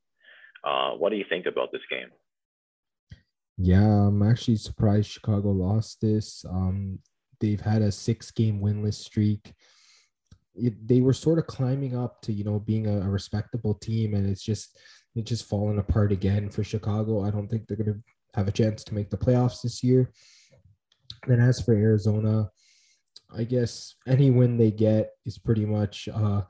Uh, 0.64 0.92
what 0.92 1.10
do 1.12 1.18
you 1.18 1.26
think 1.30 1.46
about 1.46 1.72
this 1.72 1.82
game? 1.90 2.10
Yeah, 3.58 4.08
I'm 4.08 4.22
actually 4.24 4.58
surprised 4.58 5.10
Chicago 5.10 5.50
lost 5.50 6.02
this. 6.02 6.46
Um, 6.50 7.00
they've 7.40 7.62
had 7.62 7.82
a 7.82 7.92
six 7.92 8.32
game 8.32 8.62
winless 8.62 8.96
streak. 8.96 9.54
It, 10.56 10.88
they 10.88 11.02
were 11.02 11.14
sort 11.14 11.40
of 11.40 11.48
climbing 11.48 11.96
up 11.96 12.22
to, 12.24 12.34
you 12.34 12.44
know, 12.44 12.60
being 12.60 12.88
a, 12.88 13.02
a 13.02 13.10
respectable 13.10 13.76
team, 13.76 14.16
and 14.16 14.28
it's 14.28 14.44
just 14.44 14.80
it's 15.20 15.30
just 15.30 15.50
fallen 15.50 15.80
apart 15.80 16.12
again 16.12 16.50
for 16.50 16.64
Chicago. 16.64 17.24
I 17.24 17.32
don't 17.32 17.48
think 17.48 17.68
they're 17.68 17.78
going 17.78 17.94
to 17.94 18.02
have 18.34 18.48
a 18.48 18.52
chance 18.52 18.84
to 18.86 18.94
make 18.94 19.10
the 19.10 19.18
playoffs 19.18 19.62
this 19.62 19.84
year. 19.84 20.12
And 21.28 21.42
as 21.42 21.62
for 21.62 21.74
Arizona, 21.74 22.50
I 23.36 23.44
guess 23.44 23.96
any 24.08 24.32
win 24.32 24.58
they 24.58 24.72
get 24.72 25.12
is 25.26 25.38
pretty 25.38 25.66
much 25.66 26.08
uh, 26.14 26.42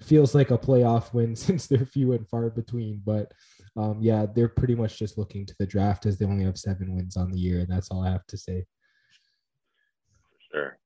feels 0.00 0.34
like 0.34 0.50
a 0.50 0.58
playoff 0.58 1.12
win 1.14 1.36
since 1.36 1.66
they're 1.66 1.86
few 1.86 2.12
and 2.12 2.28
far 2.28 2.50
between. 2.50 3.02
But 3.04 3.32
um, 3.76 3.98
yeah, 4.00 4.26
they're 4.32 4.48
pretty 4.48 4.74
much 4.74 4.98
just 4.98 5.18
looking 5.18 5.46
to 5.46 5.54
the 5.58 5.66
draft 5.66 6.06
as 6.06 6.18
they 6.18 6.26
only 6.26 6.44
have 6.44 6.58
seven 6.58 6.94
wins 6.94 7.16
on 7.16 7.30
the 7.30 7.38
year, 7.38 7.60
and 7.60 7.68
that's 7.68 7.90
all 7.90 8.04
I 8.04 8.10
have 8.10 8.26
to 8.26 8.36
say. 8.36 8.64
Sure. 10.52 10.78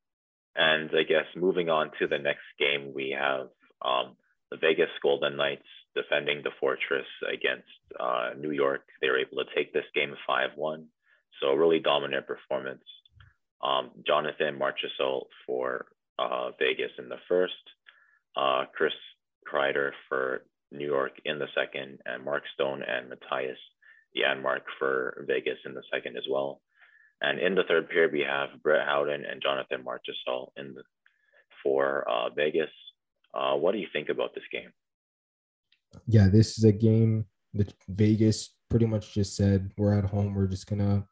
And 0.55 0.91
I 0.91 1.03
guess 1.03 1.25
moving 1.35 1.69
on 1.69 1.91
to 1.99 2.07
the 2.07 2.19
next 2.19 2.45
game, 2.59 2.93
we 2.95 3.17
have 3.19 3.49
um, 3.83 4.17
the 4.51 4.59
Vegas 4.59 4.91
Golden 5.03 5.37
Knights 5.37 5.63
defending 5.95 6.43
the 6.43 6.51
Fortress 6.61 7.07
against 7.33 7.69
uh, 7.99 8.31
New 8.39 8.51
York. 8.51 8.83
They 9.01 9.09
were 9.09 9.19
able 9.19 9.45
to 9.45 9.55
take 9.55 9.73
this 9.73 9.85
game 9.95 10.15
5 10.27 10.51
1. 10.57 10.87
So, 11.41 11.55
really 11.55 11.81
dominant 11.81 12.27
performance. 12.27 12.85
Um, 13.63 13.91
Jonathan 14.07 14.59
Marchessault 14.59 15.27
for 15.47 15.87
uh, 16.19 16.51
Vegas 16.59 16.93
in 16.99 17.09
the 17.09 17.19
first, 17.29 17.55
uh, 18.37 18.65
Chris 18.75 18.93
Kreider 19.51 19.91
for 20.09 20.45
New 20.71 20.87
York 20.87 21.13
in 21.25 21.39
the 21.39 21.49
second, 21.55 21.99
and 22.05 22.25
Mark 22.25 22.43
Stone 22.55 22.83
and 22.83 23.11
Mattias 23.11 23.57
Janmark 24.17 24.61
for 24.79 25.25
Vegas 25.27 25.59
in 25.65 25.75
the 25.75 25.83
second 25.93 26.17
as 26.17 26.25
well. 26.31 26.61
And 27.21 27.39
in 27.39 27.55
the 27.55 27.65
third 27.65 27.89
period, 27.89 28.13
we 28.13 28.21
have 28.21 28.63
Brett 28.63 28.87
Howden 28.87 29.25
and 29.25 29.43
Jonathan 29.43 29.85
Marchessault 29.85 30.51
in 30.57 30.75
the, 30.75 30.83
for 31.63 32.09
uh, 32.09 32.31
Vegas. 32.31 32.71
Uh, 33.33 33.55
what 33.55 33.73
do 33.73 33.79
you 33.79 33.87
think 33.93 34.09
about 34.09 34.35
this 34.35 34.45
game? 34.53 34.71
Yeah, 36.07 36.29
this 36.29 36.59
is 36.59 36.65
a 36.65 36.73
game 36.73 37.27
that 37.55 37.73
Vegas 37.89 38.55
pretty 38.69 38.87
much 38.87 39.15
just 39.15 39.37
said, 39.37 39.71
we're 39.77 39.97
at 39.97 40.05
home. 40.05 40.35
We're 40.35 40.47
just 40.47 40.67
going 40.67 40.81
to, 40.81 41.05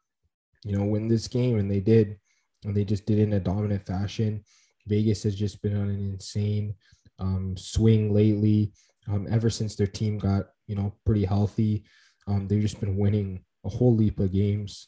you 0.63 0.77
know, 0.77 0.85
win 0.85 1.07
this 1.07 1.27
game. 1.27 1.59
And 1.59 1.69
they 1.69 1.79
did. 1.79 2.17
And 2.65 2.75
they 2.75 2.83
just 2.83 3.05
did 3.05 3.19
it 3.19 3.23
in 3.23 3.33
a 3.33 3.39
dominant 3.39 3.85
fashion. 3.85 4.43
Vegas 4.87 5.23
has 5.23 5.35
just 5.35 5.61
been 5.61 5.75
on 5.75 5.89
an 5.89 6.11
insane 6.13 6.75
um, 7.19 7.55
swing 7.57 8.13
lately. 8.13 8.73
Um, 9.07 9.27
ever 9.29 9.49
since 9.49 9.75
their 9.75 9.87
team 9.87 10.17
got, 10.17 10.45
you 10.67 10.75
know, 10.75 10.93
pretty 11.05 11.25
healthy, 11.25 11.85
um, 12.27 12.47
they've 12.47 12.61
just 12.61 12.79
been 12.79 12.97
winning 12.97 13.43
a 13.65 13.69
whole 13.69 13.95
leap 13.95 14.19
of 14.19 14.31
games. 14.31 14.87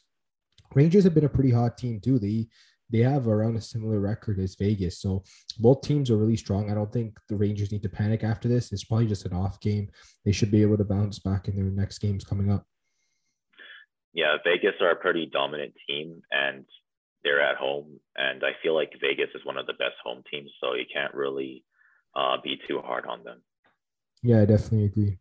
Rangers 0.74 1.04
have 1.04 1.14
been 1.14 1.24
a 1.24 1.28
pretty 1.30 1.50
hot 1.50 1.78
team 1.78 2.00
too. 2.00 2.18
They 2.18 2.48
they 2.90 2.98
have 3.00 3.26
around 3.26 3.56
a 3.56 3.60
similar 3.60 4.00
record 4.00 4.38
as 4.38 4.54
Vegas. 4.54 5.00
So 5.00 5.24
both 5.58 5.82
teams 5.82 6.10
are 6.10 6.16
really 6.16 6.36
strong. 6.36 6.70
I 6.70 6.74
don't 6.74 6.92
think 6.92 7.18
the 7.28 7.36
Rangers 7.36 7.72
need 7.72 7.82
to 7.82 7.88
panic 7.88 8.22
after 8.22 8.48
this. 8.48 8.72
It's 8.72 8.84
probably 8.84 9.06
just 9.06 9.26
an 9.26 9.32
off 9.32 9.60
game. 9.60 9.90
They 10.24 10.32
should 10.32 10.50
be 10.50 10.62
able 10.62 10.76
to 10.78 10.84
bounce 10.84 11.18
back 11.18 11.48
in 11.48 11.56
their 11.56 11.64
next 11.64 11.98
games 11.98 12.24
coming 12.24 12.50
up. 12.50 12.64
Yeah, 14.12 14.36
Vegas 14.44 14.74
are 14.80 14.92
a 14.92 14.96
pretty 14.96 15.26
dominant 15.26 15.74
team 15.86 16.22
and 16.30 16.64
they're 17.22 17.42
at 17.42 17.56
home. 17.56 18.00
And 18.16 18.42
I 18.44 18.52
feel 18.62 18.74
like 18.74 18.92
Vegas 19.00 19.30
is 19.34 19.44
one 19.44 19.58
of 19.58 19.66
the 19.66 19.74
best 19.74 19.96
home 20.02 20.22
teams. 20.30 20.50
So 20.60 20.74
you 20.74 20.84
can't 20.90 21.12
really 21.14 21.64
uh, 22.14 22.36
be 22.42 22.58
too 22.68 22.80
hard 22.80 23.06
on 23.06 23.24
them. 23.24 23.42
Yeah, 24.22 24.40
I 24.40 24.44
definitely 24.46 24.86
agree. 24.86 25.18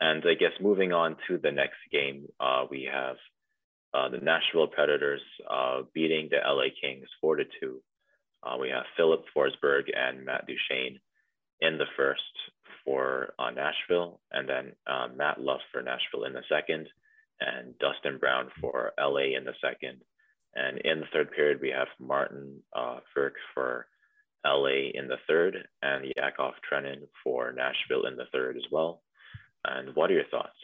And 0.00 0.24
I 0.26 0.34
guess 0.34 0.52
moving 0.60 0.92
on 0.92 1.16
to 1.28 1.38
the 1.38 1.52
next 1.52 1.78
game, 1.92 2.26
uh, 2.40 2.64
we 2.70 2.88
have 2.90 3.16
uh, 3.94 4.08
the 4.08 4.18
Nashville 4.18 4.66
Predators 4.66 5.22
uh, 5.50 5.82
beating 5.94 6.28
the 6.30 6.38
LA 6.46 6.68
Kings 6.80 7.08
4 7.20 7.36
to 7.36 7.44
2. 7.60 7.80
Uh, 8.42 8.56
we 8.60 8.70
have 8.70 8.84
Filip 8.96 9.24
Forsberg 9.36 9.84
and 9.94 10.24
Matt 10.24 10.46
Duchene 10.46 10.98
in 11.60 11.78
the 11.78 11.86
first 11.96 12.22
for 12.84 13.34
uh, 13.38 13.50
Nashville, 13.50 14.20
and 14.32 14.48
then 14.48 14.72
uh, 14.86 15.08
Matt 15.14 15.40
Luff 15.40 15.60
for 15.72 15.82
Nashville 15.82 16.24
in 16.24 16.32
the 16.32 16.42
second, 16.48 16.88
and 17.40 17.78
Dustin 17.78 18.18
Brown 18.18 18.48
for 18.60 18.92
LA 18.98 19.36
in 19.36 19.44
the 19.44 19.54
second. 19.62 20.00
And 20.54 20.78
in 20.78 21.00
the 21.00 21.06
third 21.12 21.30
period, 21.30 21.60
we 21.60 21.70
have 21.70 21.88
Martin 21.98 22.62
uh, 22.74 22.98
Frk 23.16 23.32
for 23.54 23.86
LA 24.44 24.90
in 24.94 25.08
the 25.08 25.16
third, 25.28 25.56
and 25.82 26.12
Yakov 26.16 26.54
Trenin 26.70 27.02
for 27.22 27.52
Nashville 27.52 28.06
in 28.06 28.16
the 28.16 28.26
third 28.32 28.56
as 28.56 28.64
well. 28.70 29.02
And 29.64 29.94
what 29.94 30.10
are 30.10 30.14
your 30.14 30.24
thoughts? 30.30 30.58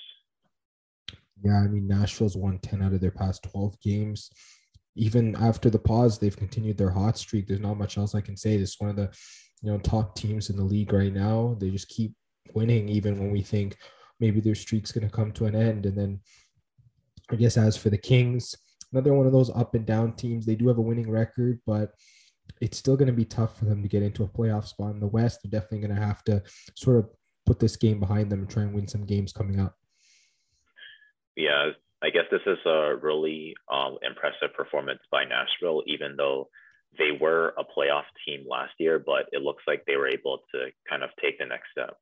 Yeah, 1.43 1.61
I 1.61 1.69
mean, 1.69 1.87
Nashville's 1.87 2.37
won 2.37 2.59
10 2.59 2.83
out 2.83 2.93
of 2.93 3.01
their 3.01 3.11
past 3.11 3.45
12 3.45 3.81
games. 3.81 4.31
Even 4.97 5.37
after 5.37 5.71
the 5.71 5.79
pause, 5.79 6.19
they've 6.19 6.37
continued 6.37 6.77
their 6.77 6.91
hot 6.91 7.17
streak. 7.17 7.47
There's 7.47 7.61
not 7.61 7.79
much 7.79 7.99
else 7.99 8.15
I 8.15 8.21
can 8.21 8.37
say. 8.37 8.57
This 8.57 8.71
is 8.71 8.77
one 8.81 8.91
of 8.91 8.97
the 8.97 9.11
you 9.63 9.71
know 9.71 9.79
top 9.79 10.17
teams 10.17 10.51
in 10.51 10.57
the 10.57 10.65
league 10.65 10.93
right 10.93 11.13
now. 11.13 11.57
They 11.61 11.71
just 11.71 11.89
keep 11.89 12.15
winning, 12.55 12.89
even 12.89 13.19
when 13.19 13.31
we 13.31 13.43
think 13.43 13.77
maybe 14.21 14.41
their 14.41 14.55
streak's 14.55 14.91
going 14.91 15.09
to 15.09 15.15
come 15.15 15.33
to 15.33 15.47
an 15.47 15.55
end. 15.55 15.87
And 15.87 15.97
then 15.97 16.21
I 17.31 17.37
guess 17.37 17.57
as 17.57 17.77
for 17.77 17.91
the 17.91 17.99
Kings, 17.99 18.57
another 18.93 19.15
one 19.15 19.27
of 19.27 19.33
those 19.33 19.51
up 19.51 19.75
and 19.75 19.87
down 19.87 20.15
teams. 20.15 20.47
They 20.47 20.57
do 20.57 20.69
have 20.69 20.79
a 20.79 20.83
winning 20.83 21.11
record, 21.11 21.61
but 21.67 21.93
it's 22.61 22.79
still 22.79 22.97
going 22.97 23.09
to 23.09 23.13
be 23.13 23.25
tough 23.25 23.57
for 23.57 23.67
them 23.67 23.83
to 23.83 23.89
get 23.89 24.03
into 24.03 24.25
a 24.25 24.29
playoff 24.29 24.67
spot 24.67 24.93
in 24.93 25.01
the 25.01 25.07
West. 25.07 25.41
They're 25.43 25.61
definitely 25.61 25.87
going 25.87 26.01
to 26.01 26.07
have 26.07 26.25
to 26.25 26.43
sort 26.75 26.97
of 26.97 27.09
put 27.47 27.59
this 27.59 27.77
game 27.77 28.01
behind 28.01 28.31
them 28.31 28.41
and 28.41 28.51
try 28.51 28.63
and 28.63 28.75
win 28.75 28.89
some 28.89 29.05
games 29.05 29.33
coming 29.33 29.61
up 29.61 29.77
yeah, 31.39 31.71
I 32.03 32.11
guess 32.11 32.25
this 32.31 32.41
is 32.47 32.59
a 32.67 32.97
really 33.01 33.55
um, 33.73 33.97
impressive 34.03 34.55
performance 34.57 35.01
by 35.11 35.25
Nashville, 35.25 35.83
even 35.87 36.17
though 36.17 36.49
they 36.99 37.11
were 37.19 37.55
a 37.57 37.63
playoff 37.63 38.05
team 38.27 38.45
last 38.49 38.73
year, 38.79 38.99
but 38.99 39.29
it 39.33 39.43
looks 39.43 39.63
like 39.67 39.85
they 39.87 39.97
were 39.97 40.09
able 40.09 40.41
to 40.53 40.67
kind 40.89 41.05
of 41.05 41.11
take 41.23 41.39
the 41.39 41.47
next 41.47 41.69
step. 41.71 41.97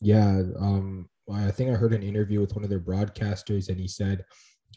Yeah, 0.00 0.42
um, 0.58 1.08
I 1.32 1.50
think 1.52 1.70
I 1.70 1.74
heard 1.74 1.92
an 1.92 2.02
interview 2.02 2.40
with 2.40 2.54
one 2.54 2.64
of 2.64 2.70
their 2.70 2.80
broadcasters, 2.80 3.68
and 3.68 3.78
he 3.78 3.86
said 3.86 4.24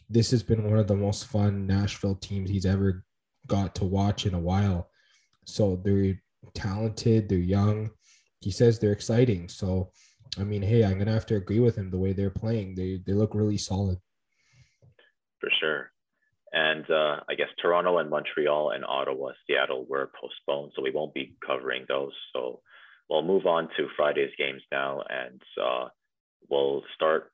this 0.08 0.30
has 0.30 0.42
been 0.42 0.68
one 0.68 0.78
of 0.78 0.86
the 0.86 0.94
most 0.94 1.26
fun 1.26 1.66
Nashville 1.66 2.16
teams 2.16 2.48
he's 2.48 2.66
ever 2.66 3.04
got 3.48 3.74
to 3.76 3.84
watch 3.84 4.24
in 4.26 4.34
a 4.34 4.40
while. 4.40 4.88
So 5.46 5.80
they're 5.84 6.20
talented, 6.54 7.28
they're 7.28 7.38
young. 7.38 7.90
He 8.40 8.52
says 8.52 8.78
they're 8.78 8.92
exciting. 8.92 9.48
So 9.48 9.90
I 10.38 10.44
mean, 10.44 10.62
hey, 10.62 10.84
I'm 10.84 10.98
gonna 10.98 11.12
have 11.12 11.26
to 11.26 11.36
agree 11.36 11.60
with 11.60 11.76
him. 11.76 11.90
The 11.90 11.98
way 11.98 12.12
they're 12.12 12.30
playing, 12.30 12.74
they 12.74 13.00
they 13.06 13.12
look 13.12 13.34
really 13.34 13.58
solid. 13.58 13.98
For 15.40 15.50
sure. 15.60 15.90
And 16.52 16.84
uh, 16.90 17.20
I 17.28 17.34
guess 17.34 17.48
Toronto 17.60 17.98
and 17.98 18.10
Montreal 18.10 18.70
and 18.70 18.84
Ottawa, 18.84 19.32
Seattle 19.46 19.86
were 19.88 20.10
postponed, 20.20 20.72
so 20.76 20.82
we 20.82 20.90
won't 20.90 21.14
be 21.14 21.34
covering 21.46 21.86
those. 21.88 22.12
So 22.34 22.60
we'll 23.08 23.22
move 23.22 23.46
on 23.46 23.68
to 23.76 23.88
Friday's 23.96 24.32
games 24.36 24.62
now, 24.70 25.02
and 25.08 25.40
uh, 25.62 25.88
we'll 26.50 26.82
start 26.94 27.32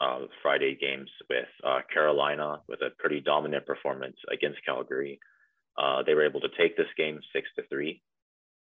uh, 0.00 0.20
Friday 0.42 0.78
games 0.80 1.10
with 1.28 1.48
uh, 1.64 1.80
Carolina 1.92 2.60
with 2.68 2.80
a 2.80 2.90
pretty 2.98 3.20
dominant 3.20 3.66
performance 3.66 4.16
against 4.32 4.64
Calgary. 4.64 5.18
Uh, 5.76 6.02
they 6.04 6.14
were 6.14 6.24
able 6.24 6.40
to 6.40 6.48
take 6.58 6.76
this 6.76 6.86
game 6.96 7.20
six 7.34 7.48
to 7.56 7.62
three. 7.68 8.02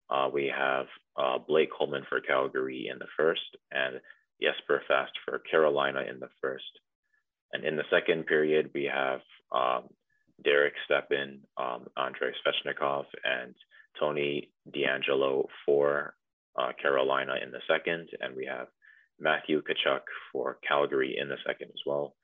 Uh, 0.10 0.30
we 0.32 0.52
have 0.56 0.88
uh, 1.18 1.38
Blake 1.38 1.70
Coleman 1.78 2.04
for 2.10 2.20
Calgary 2.20 2.90
in 2.92 3.00
the 3.00 3.08
first 3.18 3.58
and 3.72 4.00
Jesper 4.42 4.82
Fast 4.88 5.12
for 5.26 5.40
Carolina 5.40 6.02
in 6.10 6.20
the 6.20 6.30
first. 6.42 6.80
And 7.54 7.64
in 7.64 7.76
the 7.76 7.84
second 7.90 8.26
period, 8.26 8.72
we 8.74 8.86
have 8.86 9.22
um, 9.52 9.90
Derek 10.44 10.74
Stepan, 10.86 11.42
um, 11.58 11.88
Andrei 11.98 12.32
Svechnikov, 12.32 13.06
and 13.24 13.56
Tony 14.00 14.50
DeAngelo 14.72 15.48
for 15.66 16.16
uh, 16.58 16.72
Carolina 16.82 17.36
in 17.44 17.52
the 17.52 17.62
second. 17.68 18.10
And 18.22 18.36
we 18.36 18.46
have 18.46 18.68
Matthew 19.20 19.62
Tkachuk 19.62 20.02
for 20.32 20.58
Calgary 20.68 21.18
in 21.20 21.28
the 21.28 21.38
second 21.46 21.70
as 21.70 21.82
well. 21.86 22.16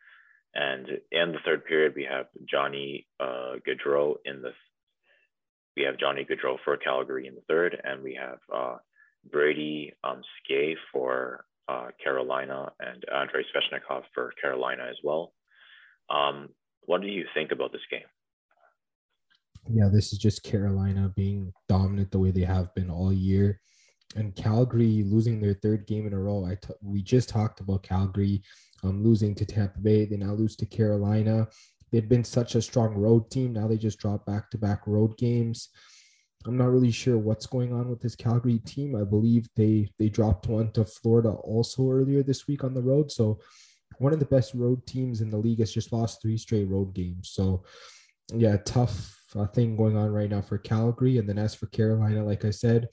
And 0.53 0.87
in 1.11 1.33
the 1.33 1.39
third 1.43 1.65
period, 1.65 1.93
we 1.95 2.07
have 2.09 2.27
Johnny 2.49 3.07
uh, 3.19 3.55
Gaudreau 3.67 4.15
in 4.23 4.41
the 4.41 4.53
we 5.75 5.83
have 5.83 5.97
Johnny 5.97 6.25
Gaudreau 6.25 6.57
for 6.63 6.77
Calgary 6.77 7.27
in 7.27 7.35
the 7.35 7.41
third, 7.49 7.79
and 7.83 8.01
we 8.01 8.17
have 8.19 8.39
uh, 8.53 8.77
Brady 9.29 9.93
um, 10.03 10.21
Skjei 10.49 10.75
for 10.91 11.45
uh, 11.67 11.87
Carolina 12.01 12.71
and 12.79 13.03
Andrei 13.13 13.43
Svechnikov 13.43 14.03
for 14.13 14.31
Carolina 14.41 14.87
as 14.89 14.97
well. 15.03 15.33
Um, 16.09 16.49
what 16.81 17.01
do 17.01 17.07
you 17.07 17.25
think 17.33 17.51
about 17.51 17.71
this 17.71 17.81
game? 17.89 18.01
Yeah, 19.69 19.89
this 19.91 20.13
is 20.13 20.19
just 20.19 20.43
Carolina 20.43 21.11
being 21.15 21.51
dominant 21.67 22.11
the 22.11 22.19
way 22.19 22.31
they 22.31 22.41
have 22.41 22.73
been 22.75 22.89
all 22.89 23.11
year. 23.11 23.59
And 24.15 24.35
Calgary 24.35 25.03
losing 25.03 25.41
their 25.41 25.55
third 25.55 25.87
game 25.87 26.05
in 26.05 26.13
a 26.13 26.19
row. 26.19 26.45
I 26.45 26.55
t- 26.55 26.73
we 26.81 27.01
just 27.01 27.27
talked 27.27 27.59
about 27.59 27.83
Calgary 27.83 28.43
um, 28.83 29.03
losing 29.03 29.33
to 29.35 29.45
Tampa 29.45 29.79
Bay. 29.79 30.05
They 30.05 30.17
now 30.17 30.33
lose 30.33 30.55
to 30.57 30.65
Carolina. 30.65 31.47
They've 31.91 32.07
been 32.07 32.23
such 32.23 32.55
a 32.55 32.61
strong 32.61 32.95
road 32.95 33.29
team. 33.29 33.53
Now 33.53 33.67
they 33.67 33.77
just 33.77 33.99
drop 33.99 34.25
back 34.25 34.49
to 34.51 34.57
back 34.57 34.81
road 34.85 35.17
games. 35.17 35.69
I'm 36.47 36.57
not 36.57 36.71
really 36.71 36.91
sure 36.91 37.17
what's 37.17 37.47
going 37.47 37.73
on 37.73 37.89
with 37.89 38.01
this 38.01 38.15
Calgary 38.15 38.59
team. 38.59 38.95
I 38.95 39.03
believe 39.03 39.47
they 39.55 39.89
they 39.97 40.09
dropped 40.09 40.47
one 40.47 40.71
to 40.73 40.85
Florida 40.85 41.29
also 41.29 41.89
earlier 41.89 42.21
this 42.21 42.47
week 42.47 42.63
on 42.63 42.73
the 42.73 42.83
road. 42.83 43.11
So 43.11 43.39
one 43.97 44.13
of 44.13 44.19
the 44.19 44.25
best 44.25 44.53
road 44.53 44.85
teams 44.85 45.21
in 45.21 45.29
the 45.29 45.37
league 45.37 45.59
has 45.59 45.71
just 45.71 45.91
lost 45.91 46.21
three 46.21 46.37
straight 46.37 46.67
road 46.67 46.93
games. 46.93 47.31
So 47.33 47.63
yeah, 48.33 48.57
tough 48.57 49.15
uh, 49.35 49.47
thing 49.47 49.75
going 49.75 49.97
on 49.97 50.11
right 50.11 50.29
now 50.29 50.41
for 50.41 50.57
Calgary. 50.57 51.17
And 51.17 51.27
then 51.27 51.37
as 51.37 51.55
for 51.55 51.67
Carolina, 51.67 52.23
like 52.23 52.45
I 52.45 52.51
said, 52.51 52.89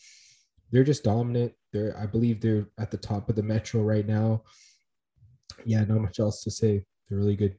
they're 0.70 0.84
just 0.84 1.04
dominant. 1.04 1.52
They're 1.72 1.96
I 1.98 2.06
believe 2.06 2.40
they're 2.40 2.68
at 2.78 2.90
the 2.90 2.96
top 2.96 3.28
of 3.28 3.36
the 3.36 3.42
Metro 3.42 3.82
right 3.82 4.06
now. 4.06 4.42
Yeah, 5.64 5.84
not 5.84 6.00
much 6.00 6.20
else 6.20 6.42
to 6.44 6.50
say. 6.50 6.84
They're 7.08 7.18
really 7.18 7.36
good. 7.36 7.56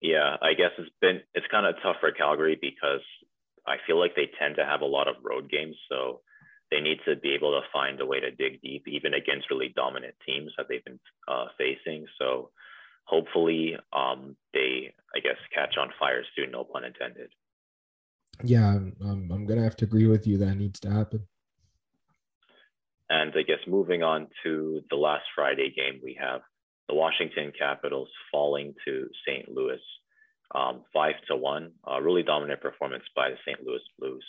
Yeah, 0.00 0.36
I 0.40 0.54
guess 0.54 0.70
it's 0.78 0.90
been 1.00 1.20
it's 1.34 1.46
kind 1.50 1.66
of 1.66 1.74
tough 1.82 1.96
for 2.00 2.10
Calgary 2.12 2.58
because 2.60 3.02
I 3.66 3.76
feel 3.86 3.98
like 3.98 4.16
they 4.16 4.30
tend 4.38 4.56
to 4.56 4.64
have 4.64 4.80
a 4.80 4.86
lot 4.86 5.08
of 5.08 5.16
road 5.22 5.50
games, 5.50 5.76
so 5.90 6.20
they 6.70 6.80
need 6.80 6.98
to 7.06 7.16
be 7.16 7.34
able 7.34 7.52
to 7.52 7.66
find 7.72 8.00
a 8.00 8.06
way 8.06 8.20
to 8.20 8.30
dig 8.30 8.62
deep, 8.62 8.88
even 8.88 9.14
against 9.14 9.50
really 9.50 9.72
dominant 9.74 10.14
teams 10.26 10.52
that 10.56 10.66
they've 10.68 10.84
been 10.84 11.00
uh, 11.28 11.46
facing. 11.58 12.06
So 12.18 12.50
hopefully, 13.04 13.76
um, 13.92 14.36
they 14.54 14.94
I 15.14 15.20
guess 15.20 15.36
catch 15.54 15.76
on 15.78 15.90
fire 15.98 16.22
soon. 16.34 16.52
No 16.52 16.64
pun 16.64 16.84
intended. 16.84 17.30
Yeah, 18.42 18.68
I'm, 18.68 18.96
I'm 19.30 19.44
gonna 19.44 19.62
have 19.62 19.76
to 19.76 19.84
agree 19.84 20.06
with 20.06 20.26
you. 20.26 20.38
That 20.38 20.54
needs 20.54 20.80
to 20.80 20.90
happen. 20.90 21.26
And 23.10 23.32
I 23.36 23.42
guess 23.42 23.58
moving 23.66 24.02
on 24.02 24.28
to 24.44 24.82
the 24.88 24.96
last 24.96 25.24
Friday 25.34 25.74
game, 25.76 26.00
we 26.02 26.16
have 26.20 26.42
the 26.90 26.96
Washington 26.96 27.52
Capitals 27.56 28.08
falling 28.32 28.74
to 28.84 29.08
St. 29.26 29.48
Louis 29.48 29.80
um, 30.52 30.82
five 30.92 31.14
to 31.28 31.36
one. 31.36 31.70
A 31.86 32.02
really 32.02 32.24
dominant 32.24 32.60
performance 32.60 33.04
by 33.14 33.30
the 33.30 33.36
St. 33.46 33.64
Louis 33.64 33.80
Blues. 33.98 34.24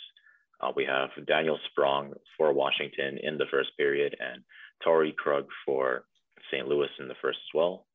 Uh, 0.60 0.70
we 0.76 0.84
have 0.84 1.10
Daniel 1.26 1.58
Sprong 1.66 2.12
for 2.38 2.52
Washington 2.52 3.18
in 3.20 3.36
the 3.36 3.46
first 3.50 3.70
period 3.76 4.16
and 4.20 4.44
Torey 4.86 5.14
Krug 5.14 5.46
for 5.66 6.04
St. 6.52 6.68
Louis 6.68 6.88
in 7.00 7.08
the 7.08 7.16
first 7.20 7.38
as 7.38 7.52
well. 7.52 7.86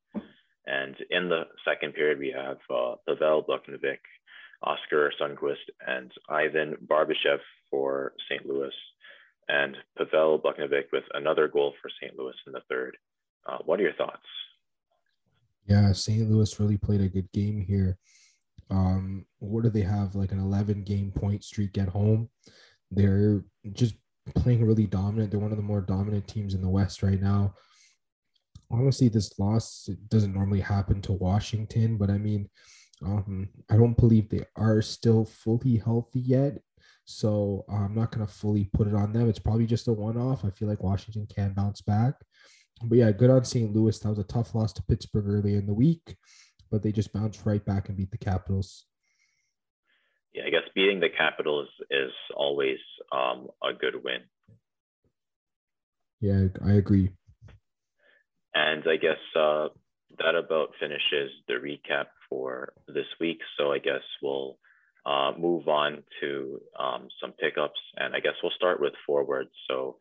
And 0.66 0.96
in 1.10 1.30
the 1.30 1.44
second 1.64 1.94
period, 1.94 2.20
we 2.20 2.36
have 2.36 2.58
uh, 2.70 2.96
Pavel 3.08 3.46
Buchnevich, 3.48 4.04
Oskar 4.64 5.14
Sundqvist, 5.22 5.64
and 5.88 6.12
Ivan 6.28 6.76
Barbashev 6.86 7.40
for 7.72 8.12
St. 8.30 8.46
Louis, 8.46 8.74
and 9.48 9.78
Pavel 9.98 10.40
Buchnevich 10.40 10.92
with 10.92 11.06
another 11.14 11.48
goal 11.48 11.74
for 11.82 11.90
St. 12.02 12.20
Louis 12.20 12.36
in 12.46 12.52
the 12.52 12.64
third. 12.70 12.98
Uh, 13.46 13.60
what 13.64 13.80
are 13.80 13.84
your 13.84 13.94
thoughts? 13.94 14.28
Yeah, 15.68 15.92
St. 15.92 16.30
Louis 16.30 16.60
really 16.60 16.78
played 16.78 17.02
a 17.02 17.10
good 17.10 17.32
game 17.34 17.62
here. 17.62 17.98
Um, 18.70 19.26
what 19.40 19.64
do 19.64 19.70
they 19.70 19.82
have? 19.82 20.16
Like 20.16 20.32
an 20.32 20.40
11 20.40 20.84
game 20.84 21.12
point 21.12 21.44
streak 21.44 21.78
at 21.78 21.90
home. 21.90 22.30
They're 22.92 23.44
just 23.74 23.96
playing 24.36 24.66
really 24.66 24.88
dominant. 24.88 25.32
They're 25.32 25.40
one 25.40 25.52
of 25.52 25.58
the 25.58 25.64
more 25.64 25.82
dominant 25.82 26.28
teams 26.28 26.54
in 26.54 26.62
the 26.62 26.70
West 26.70 27.04
right 27.04 27.22
now. 27.22 27.54
Honestly, 28.70 29.08
this 29.08 29.38
loss 29.40 29.90
doesn't 30.10 30.34
normally 30.34 30.60
happen 30.60 31.02
to 31.04 31.14
Washington, 31.14 31.98
but 31.98 32.10
I 32.10 32.18
mean, 32.18 32.50
um, 33.06 33.50
I 33.70 33.78
don't 33.78 33.98
believe 33.98 34.30
they 34.30 34.44
are 34.56 34.82
still 34.82 35.26
fully 35.26 35.78
healthy 35.78 36.20
yet. 36.20 36.60
So 37.06 37.64
I'm 37.70 37.96
not 37.96 38.12
going 38.12 38.26
to 38.26 38.32
fully 38.32 38.70
put 38.74 38.88
it 38.88 38.94
on 38.94 39.14
them. 39.14 39.30
It's 39.30 39.40
probably 39.40 39.66
just 39.66 39.88
a 39.88 39.94
one 39.94 40.18
off. 40.18 40.44
I 40.44 40.50
feel 40.50 40.68
like 40.68 40.84
Washington 40.84 41.26
can 41.34 41.54
bounce 41.54 41.82
back. 41.82 42.16
But 42.84 42.98
yeah, 42.98 43.12
good 43.12 43.30
on 43.30 43.44
St. 43.44 43.74
Louis. 43.76 43.98
That 44.00 44.10
was 44.10 44.20
a 44.20 44.24
tough 44.24 44.54
loss 44.54 44.74
to 44.74 44.84
Pittsburgh 44.84 45.28
early 45.28 45.56
in 45.56 45.66
the 45.66 45.74
week 45.74 46.18
but 46.72 46.84
they 46.84 46.92
just 46.92 47.14
bounced 47.14 47.46
right 47.46 47.64
back 47.64 47.88
and 47.88 47.98
beat 47.98 48.12
the 48.12 48.18
Capitals. 48.18 48.86
Yeah, 50.34 50.44
I 50.46 50.50
guess 50.50 50.62
beating 50.76 51.00
the 51.00 51.10
Capitals 51.10 51.70
is 51.90 52.12
always 52.36 52.78
um, 53.12 53.48
a 53.64 53.74
good 53.74 53.96
win. 54.04 54.22
Yeah, 56.20 56.48
I 56.66 56.74
agree. 56.74 57.12
And 58.54 58.84
I 58.88 58.98
guess 58.98 59.18
uh, 59.36 59.70
that 60.20 60.36
about 60.36 60.72
finishes 60.80 61.32
the 61.48 61.56
recap 61.56 62.08
for 62.30 62.74
this 62.88 63.06
week. 63.20 63.40
So 63.58 63.72
I 63.72 63.80
guess 63.80 64.02
we'll 64.22 64.58
uh, 65.06 65.32
move 65.38 65.68
on 65.68 66.04
to 66.22 66.60
um, 66.78 67.08
some 67.22 67.32
pickups, 67.34 67.80
and 67.98 68.16
I 68.16 68.20
guess 68.20 68.34
we'll 68.42 68.52
start 68.56 68.82
with 68.82 68.94
forwards. 69.06 69.52
So, 69.70 69.98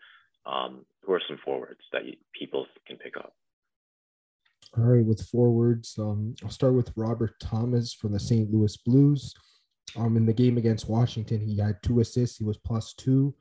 um, 0.47 0.85
who 1.03 1.13
are 1.13 1.23
some 1.29 1.39
forwards 1.45 1.81
that 1.93 2.05
you, 2.05 2.15
people 2.39 2.67
can 2.87 2.97
pick 2.97 3.17
up? 3.17 3.33
All 4.77 4.85
right, 4.85 5.05
with 5.05 5.27
forwards, 5.29 5.97
um, 5.99 6.35
I'll 6.43 6.51
start 6.51 6.75
with 6.75 6.93
Robert 6.97 7.35
Thomas 7.41 7.95
from 7.95 8.13
the 8.13 8.21
St. 8.21 8.51
Louis 8.51 8.77
Blues. 8.79 9.35
Um, 9.97 10.17
in 10.17 10.27
the 10.27 10.33
game 10.33 10.59
against 10.59 10.89
Washington, 10.89 11.41
he 11.41 11.59
had 11.59 11.83
two 11.83 12.01
assists. 12.01 12.39
He 12.39 12.45
was 12.45 12.59
plus 12.59 12.93
two. 12.95 13.35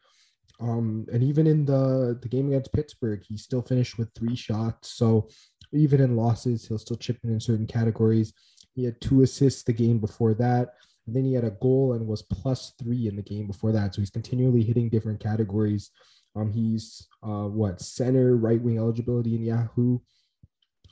Um, 0.62 1.06
and 1.12 1.22
even 1.24 1.48
in 1.48 1.66
the 1.66 2.18
the 2.22 2.30
game 2.30 2.48
against 2.48 2.72
Pittsburgh, 2.72 3.22
he 3.28 3.38
still 3.38 3.62
finished 3.62 3.98
with 3.98 4.10
three 4.16 4.36
shots. 4.36 4.92
So 4.92 5.28
even 5.74 6.00
in 6.00 6.16
losses, 6.16 6.66
he'll 6.66 6.78
still 6.78 6.96
chip 6.96 7.18
in 7.24 7.32
in 7.32 7.40
certain 7.40 7.68
categories. 7.68 8.34
He 8.74 8.86
had 8.86 9.02
two 9.02 9.22
assists 9.22 9.64
the 9.64 9.74
game 9.74 10.00
before 10.00 10.34
that. 10.36 10.70
And 11.08 11.16
then 11.16 11.26
he 11.26 11.34
had 11.34 11.44
a 11.44 11.52
goal 11.52 11.94
and 11.94 12.08
was 12.08 12.24
plus 12.24 12.74
three 12.82 13.08
in 13.08 13.16
the 13.16 13.22
game 13.22 13.48
before 13.48 13.72
that. 13.74 13.94
So 13.94 14.02
he's 14.02 14.10
continually 14.10 14.64
hitting 14.64 14.90
different 14.90 15.20
categories. 15.20 15.92
Um, 16.36 16.52
he's 16.52 17.08
uh, 17.24 17.48
what 17.48 17.82
center, 17.82 18.36
right 18.36 18.62
wing 18.62 18.78
eligibility 18.78 19.36
in 19.36 19.44
Yahoo 19.44 20.00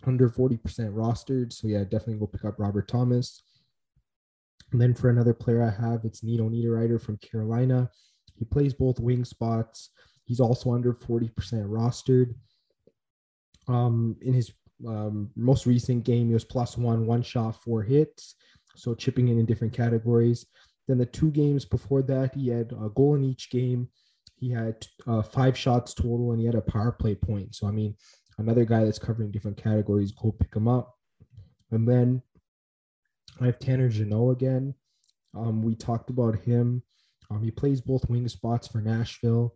under 0.06 0.30
40% 0.30 0.60
rostered. 0.94 1.54
So 1.54 1.68
yeah, 1.68 1.84
definitely 1.84 2.20
go 2.20 2.28
pick 2.28 2.46
up 2.46 2.60
Robert 2.60 2.88
Thomas. 2.88 3.44
And 4.72 4.82
then 4.82 4.94
for 4.94 5.10
another 5.10 5.34
player 5.34 5.64
I 5.64 5.70
have, 5.70 6.02
it's 6.04 6.24
Nino 6.24 6.50
Niederreiter 6.50 7.02
from 7.02 7.18
Carolina. 7.18 7.90
He 8.36 8.46
plays 8.46 8.74
both 8.74 9.00
wing 9.00 9.24
spots. 9.24 9.92
He's 10.26 10.40
also 10.40 10.74
under 10.74 10.94
40% 10.94 11.32
rostered. 11.68 12.34
Um, 13.68 14.18
in 14.22 14.34
his 14.34 14.52
um, 14.88 15.30
most 15.36 15.66
recent 15.66 16.04
game, 16.04 16.28
he 16.28 16.34
was 16.34 16.44
plus 16.44 16.78
one, 16.78 17.06
one 17.06 17.22
shot, 17.22 17.62
four 17.62 17.84
hits. 17.84 18.36
So 18.76 18.96
chipping 18.96 19.28
in 19.28 19.40
in 19.40 19.46
different 19.46 19.74
categories. 19.74 20.46
Then 20.88 20.98
the 20.98 21.06
two 21.06 21.32
games 21.32 21.66
before 21.66 22.02
that, 22.04 22.34
he 22.36 22.50
had 22.50 22.72
a 22.72 22.90
goal 22.90 23.16
in 23.16 23.24
each 23.24 23.50
game. 23.52 23.90
He 24.44 24.50
had 24.50 24.86
uh, 25.08 25.22
five 25.22 25.58
shots 25.58 25.94
total, 25.94 26.32
and 26.32 26.40
he 26.42 26.46
had 26.46 26.56
a 26.56 26.62
power 26.62 26.92
play 26.92 27.16
point. 27.16 27.56
So 27.56 27.66
I 27.66 27.72
mean, 27.72 27.96
another 28.38 28.66
guy 28.66 28.84
that's 28.84 29.00
covering 29.00 29.32
different 29.32 29.56
categories, 29.56 30.12
go 30.12 30.34
pick 30.34 30.54
him 30.54 30.68
up. 30.68 30.94
And 31.72 31.88
then 31.88 32.22
I 33.40 33.46
have 33.46 33.60
Tanner 33.60 33.88
Jeannot 33.88 34.32
again. 34.32 34.76
Um, 35.34 35.64
we 35.64 35.76
talked 35.76 36.10
about 36.10 36.40
him. 36.40 36.84
Um, 37.32 37.42
he 37.42 37.52
plays 37.52 37.80
both 37.80 38.10
wing 38.10 38.28
spots 38.28 38.68
for 38.68 38.82
Nashville. 38.82 39.56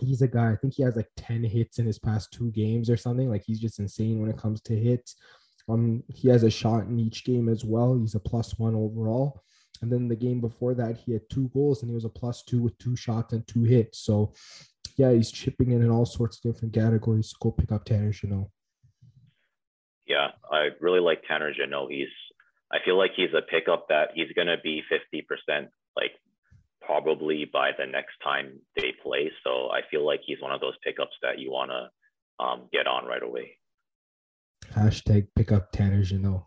He's 0.00 0.22
a 0.22 0.28
guy, 0.28 0.50
I 0.50 0.56
think 0.56 0.74
he 0.74 0.82
has 0.82 0.96
like 0.96 1.10
10 1.16 1.44
hits 1.44 1.78
in 1.78 1.86
his 1.86 2.00
past 2.00 2.32
two 2.32 2.50
games 2.50 2.90
or 2.90 2.96
something. 2.96 3.30
Like 3.30 3.44
he's 3.44 3.60
just 3.60 3.78
insane 3.78 4.20
when 4.20 4.30
it 4.30 4.38
comes 4.38 4.60
to 4.62 4.76
hits. 4.76 5.14
Um, 5.68 6.02
he 6.08 6.28
has 6.30 6.42
a 6.42 6.50
shot 6.50 6.86
in 6.86 6.98
each 6.98 7.24
game 7.24 7.48
as 7.48 7.64
well. 7.64 7.96
He's 7.96 8.16
a 8.16 8.20
plus 8.20 8.58
one 8.58 8.74
overall. 8.74 9.40
And 9.80 9.92
then 9.92 10.08
the 10.08 10.16
game 10.16 10.40
before 10.40 10.74
that, 10.74 10.96
he 10.96 11.12
had 11.12 11.28
two 11.30 11.48
goals 11.54 11.82
and 11.82 11.90
he 11.90 11.94
was 11.94 12.04
a 12.04 12.08
plus 12.08 12.42
two 12.42 12.62
with 12.62 12.76
two 12.78 12.96
shots 12.96 13.32
and 13.32 13.46
two 13.46 13.64
hits. 13.64 13.98
So 13.98 14.32
yeah, 14.96 15.12
he's 15.12 15.30
chipping 15.30 15.70
in 15.70 15.82
in 15.82 15.90
all 15.90 16.06
sorts 16.06 16.36
of 16.38 16.52
different 16.52 16.74
categories. 16.74 17.32
Go 17.40 17.52
pick 17.52 17.70
up 17.70 17.84
Tanner 17.84 18.10
Jeannot. 18.10 18.48
Yeah, 20.06 20.28
I 20.50 20.68
really 20.80 21.00
like 21.00 21.22
Tanner 21.28 21.52
Jeannot. 21.52 21.90
He's, 21.90 22.08
I 22.72 22.78
feel 22.84 22.98
like 22.98 23.12
he's 23.14 23.34
a 23.36 23.42
pickup 23.42 23.88
that 23.88 24.10
he's 24.14 24.32
going 24.34 24.48
to 24.48 24.56
be 24.62 24.82
50% 24.90 25.68
like 25.96 26.12
probably 26.80 27.44
by 27.52 27.70
the 27.78 27.86
next 27.86 28.14
time 28.24 28.58
they 28.76 28.94
play. 29.02 29.30
So 29.44 29.70
I 29.70 29.82
feel 29.90 30.04
like 30.04 30.20
he's 30.24 30.40
one 30.40 30.52
of 30.52 30.60
those 30.60 30.74
pickups 30.82 31.14
that 31.22 31.38
you 31.38 31.50
want 31.50 31.70
to 31.70 32.44
um, 32.44 32.68
get 32.72 32.86
on 32.86 33.04
right 33.04 33.22
away. 33.22 33.58
Hashtag 34.72 35.28
pick 35.36 35.52
up 35.52 35.70
Tanner 35.72 36.02
Jeannot. 36.02 36.46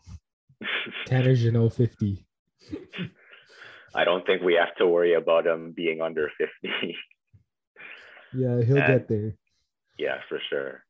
Tanner 1.05 1.35
Jeannot 1.35 1.73
50. 1.73 2.25
I 3.93 4.03
don't 4.03 4.25
think 4.25 4.41
we 4.41 4.55
have 4.55 4.75
to 4.77 4.87
worry 4.87 5.13
about 5.13 5.45
him 5.45 5.73
being 5.75 6.01
under 6.01 6.29
50. 6.37 6.95
Yeah, 8.33 8.61
he'll 8.63 8.77
and, 8.77 8.87
get 8.87 9.07
there. 9.07 9.33
Yeah, 9.97 10.17
for 10.29 10.39
sure. 10.49 10.83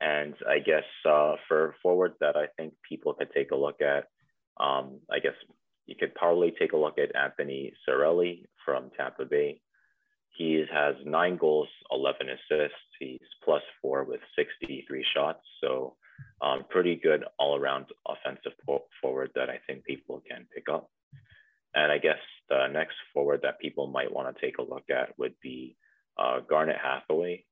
And 0.00 0.34
I 0.48 0.58
guess 0.58 0.84
uh, 1.08 1.36
for 1.46 1.74
forwards 1.82 2.16
that 2.20 2.36
I 2.36 2.46
think 2.56 2.74
people 2.88 3.14
could 3.14 3.30
take 3.32 3.50
a 3.50 3.56
look 3.56 3.80
at, 3.80 4.06
um, 4.58 5.00
I 5.10 5.18
guess 5.20 5.34
you 5.86 5.94
could 5.98 6.14
probably 6.14 6.52
take 6.58 6.72
a 6.72 6.76
look 6.76 6.98
at 6.98 7.14
Anthony 7.14 7.72
Cirelli 7.88 8.44
from 8.64 8.90
Tampa 8.96 9.24
Bay. 9.24 9.60
He 10.36 10.64
has 10.72 10.94
nine 11.04 11.36
goals, 11.36 11.68
11 11.90 12.26
assists. 12.30 12.78
He's 12.98 13.20
plus 13.44 13.62
four 13.80 14.04
with 14.04 14.20
63 14.36 15.04
shots. 15.14 15.40
So, 15.62 15.96
um, 16.40 16.64
pretty 16.68 16.96
good 16.96 17.24
all 17.38 17.56
around 17.56 17.86
offensive 18.08 18.52
forward 19.00 19.30
that 19.34 19.50
I 19.50 19.60
think 19.66 19.84
people 19.84 20.22
can 20.28 20.46
pick 20.54 20.68
up. 20.68 20.90
And 21.74 21.90
I 21.90 21.98
guess 21.98 22.18
the 22.48 22.66
next 22.68 22.94
forward 23.14 23.40
that 23.42 23.60
people 23.60 23.86
might 23.86 24.12
want 24.12 24.34
to 24.34 24.40
take 24.40 24.58
a 24.58 24.62
look 24.62 24.84
at 24.90 25.18
would 25.18 25.34
be 25.42 25.76
uh, 26.18 26.40
Garnet 26.48 26.76
Hathaway. 26.82 27.44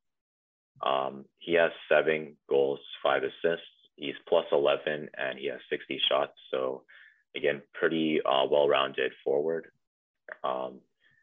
Um, 0.85 1.25
he 1.39 1.55
has 1.55 1.71
seven 1.89 2.37
goals, 2.49 2.81
five 3.03 3.23
assists. 3.23 3.67
He's 3.97 4.15
plus 4.29 4.47
11 4.53 5.09
and 5.17 5.39
he 5.39 5.49
has 5.49 5.61
60 5.71 6.01
shots. 6.09 6.33
So, 6.51 6.85
again, 7.37 7.63
pretty 7.75 8.21
uh, 8.25 8.47
well 8.51 8.69
rounded 8.69 9.13
forward. 9.25 9.67
Um, 10.43 10.81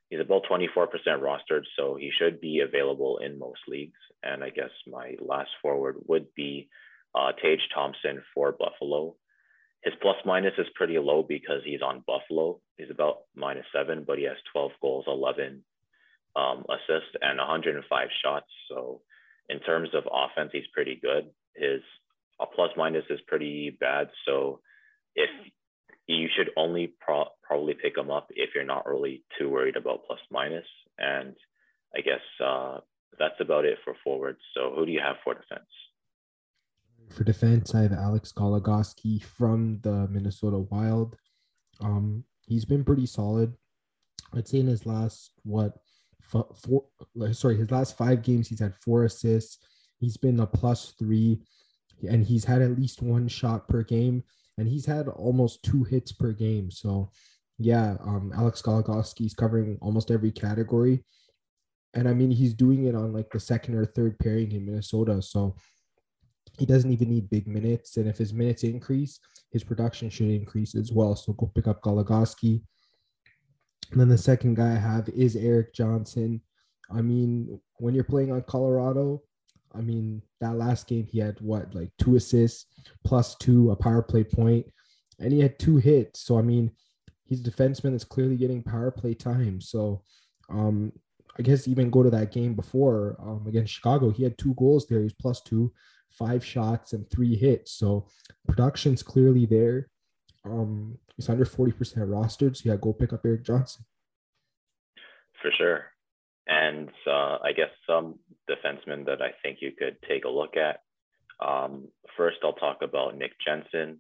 he's 0.09 0.19
about 0.19 0.43
24% 0.49 0.87
rostered, 1.07 1.63
so 1.77 1.95
he 1.95 2.11
should 2.17 2.39
be 2.39 2.59
available 2.59 3.19
in 3.19 3.39
most 3.39 3.61
leagues. 3.67 3.99
And 4.23 4.43
I 4.43 4.49
guess 4.49 4.69
my 4.87 5.15
last 5.19 5.49
forward 5.61 5.97
would 6.07 6.27
be 6.35 6.69
uh, 7.15 7.31
Tage 7.41 7.67
Thompson 7.73 8.21
for 8.33 8.51
Buffalo. 8.51 9.15
His 9.83 9.93
plus 10.01 10.17
minus 10.25 10.53
is 10.57 10.67
pretty 10.75 10.97
low 10.97 11.23
because 11.23 11.61
he's 11.63 11.81
on 11.81 12.03
Buffalo. 12.05 12.59
He's 12.77 12.89
about 12.89 13.19
minus 13.35 13.65
seven, 13.73 14.03
but 14.05 14.17
he 14.17 14.25
has 14.25 14.37
12 14.51 14.71
goals, 14.81 15.05
11 15.07 15.63
um, 16.35 16.65
assists, 16.69 17.15
and 17.21 17.37
105 17.37 18.07
shots. 18.23 18.47
So 18.69 19.01
in 19.49 19.59
terms 19.59 19.89
of 19.93 20.03
offense, 20.11 20.49
he's 20.53 20.67
pretty 20.73 20.99
good. 21.01 21.29
His 21.55 21.81
uh, 22.39 22.45
plus 22.53 22.71
minus 22.75 23.05
is 23.09 23.19
pretty 23.27 23.75
bad. 23.79 24.09
So 24.25 24.61
if 25.15 25.29
you 26.07 26.29
should 26.35 26.49
only 26.55 26.93
pro- 26.99 27.29
probably 27.43 27.73
pick 27.73 27.97
him 27.97 28.09
up 28.09 28.27
if 28.31 28.51
you're 28.55 28.63
not 28.63 28.87
really 28.87 29.23
too 29.37 29.49
worried 29.49 29.75
about 29.75 30.05
plus 30.07 30.19
minus. 30.31 30.65
And 30.97 31.35
I 31.95 32.01
guess 32.01 32.21
uh, 32.43 32.79
that's 33.19 33.39
about 33.39 33.65
it 33.65 33.77
for 33.83 33.93
forwards. 34.03 34.39
So 34.55 34.73
who 34.75 34.85
do 34.85 34.91
you 34.91 35.01
have 35.01 35.17
for 35.23 35.33
defense? 35.33 35.69
For 37.09 37.23
defense, 37.23 37.73
I 37.73 37.81
have 37.81 37.93
Alex 37.93 38.31
Goligoski 38.31 39.23
from 39.23 39.79
the 39.81 40.07
Minnesota 40.09 40.59
Wild. 40.59 41.15
Um, 41.79 42.23
he's 42.47 42.65
been 42.65 42.83
pretty 42.83 43.05
solid. 43.05 43.53
I'd 44.33 44.47
say 44.47 44.59
in 44.59 44.67
his 44.67 44.85
last 44.85 45.31
what 45.43 45.77
four 46.21 46.83
sorry 47.31 47.55
his 47.55 47.71
last 47.71 47.97
five 47.97 48.21
games 48.21 48.49
he's 48.49 48.59
had 48.59 48.75
four 48.75 49.05
assists. 49.05 49.59
He's 49.99 50.17
been 50.17 50.39
a 50.39 50.45
plus 50.45 50.93
three, 50.99 51.39
and 52.07 52.25
he's 52.25 52.43
had 52.43 52.61
at 52.61 52.77
least 52.77 53.01
one 53.01 53.27
shot 53.27 53.67
per 53.67 53.83
game 53.83 54.23
and 54.57 54.67
he's 54.67 54.85
had 54.85 55.07
almost 55.07 55.63
two 55.63 55.83
hits 55.83 56.11
per 56.11 56.31
game. 56.33 56.71
So, 56.71 57.11
yeah, 57.59 57.95
um, 58.01 58.31
Alex 58.35 58.61
Goligoski 58.61 59.25
is 59.25 59.33
covering 59.33 59.77
almost 59.81 60.11
every 60.11 60.31
category. 60.31 61.03
And 61.93 62.07
I 62.07 62.13
mean, 62.13 62.31
he's 62.31 62.53
doing 62.53 62.85
it 62.85 62.95
on 62.95 63.13
like 63.13 63.29
the 63.29 63.39
second 63.39 63.75
or 63.75 63.85
third 63.85 64.19
pairing 64.19 64.51
in 64.51 64.65
Minnesota. 64.65 65.21
So 65.21 65.55
he 66.57 66.65
doesn't 66.65 66.91
even 66.91 67.09
need 67.09 67.29
big 67.29 67.47
minutes. 67.47 67.97
And 67.97 68.07
if 68.07 68.17
his 68.17 68.33
minutes 68.33 68.63
increase, 68.63 69.19
his 69.51 69.63
production 69.63 70.09
should 70.09 70.29
increase 70.29 70.75
as 70.75 70.91
well. 70.91 71.15
So 71.15 71.33
go 71.33 71.51
pick 71.53 71.67
up 71.67 71.81
Goligoski. 71.81 72.61
And 73.91 74.01
then 74.01 74.09
the 74.09 74.17
second 74.17 74.55
guy 74.55 74.71
I 74.71 74.79
have 74.79 75.07
is 75.09 75.35
Erik 75.35 75.73
Johnson. 75.73 76.41
I 76.91 77.01
mean, 77.01 77.59
when 77.77 77.93
you're 77.93 78.03
playing 78.03 78.31
on 78.31 78.41
Colorado, 78.43 79.21
I 79.73 79.81
mean, 79.81 80.21
that 80.41 80.57
last 80.57 80.87
game 80.87 81.07
he 81.09 81.19
had 81.19 81.39
what 81.39 81.73
like 81.75 81.91
two 81.99 82.15
assists 82.15 82.65
plus 83.05 83.35
two, 83.35 83.71
a 83.71 83.75
power 83.75 84.01
play 84.01 84.23
point, 84.23 84.65
and 85.19 85.31
he 85.31 85.39
had 85.39 85.59
two 85.59 85.77
hits. 85.77 86.21
So 86.21 86.37
I 86.37 86.41
mean, 86.41 86.71
he's 87.25 87.45
a 87.45 87.49
defenseman 87.49 87.91
that's 87.91 88.03
clearly 88.03 88.37
getting 88.37 88.63
power 88.63 88.91
play 88.91 89.13
time. 89.13 89.61
So 89.61 90.03
um, 90.49 90.91
I 91.37 91.41
guess 91.43 91.67
even 91.67 91.89
go 91.89 92.03
to 92.03 92.09
that 92.09 92.31
game 92.31 92.55
before 92.55 93.17
um, 93.19 93.45
against 93.47 93.73
Chicago, 93.73 94.09
he 94.09 94.23
had 94.23 94.37
two 94.37 94.53
goals 94.55 94.87
there. 94.87 95.03
He's 95.03 95.13
plus 95.13 95.41
two, 95.41 95.71
five 96.17 96.43
shots 96.43 96.93
and 96.93 97.09
three 97.09 97.35
hits. 97.35 97.71
So 97.73 98.07
production's 98.45 99.03
clearly 99.03 99.45
there. 99.45 99.89
Um, 100.45 100.97
he's 101.15 101.29
under 101.29 101.45
40% 101.45 101.73
rostered. 102.07 102.57
So 102.57 102.69
yeah, 102.69 102.77
go 102.79 102.93
pick 102.93 103.13
up 103.13 103.25
Erik 103.25 103.43
Johnson. 103.43 103.85
For 105.41 105.51
sure. 105.57 105.85
And 106.47 106.89
uh, 107.05 107.37
I 107.43 107.51
guess 107.55 107.69
some 107.85 108.15
defensemen 108.49 109.05
that 109.05 109.21
I 109.21 109.31
think 109.43 109.59
you 109.61 109.71
could 109.77 109.97
take 110.07 110.25
a 110.25 110.29
look 110.29 110.55
at. 110.55 110.79
Um, 111.45 111.89
first, 112.15 112.37
I'll 112.43 112.53
talk 112.53 112.77
about 112.81 113.17
Nick 113.17 113.33
Jensen. 113.45 113.99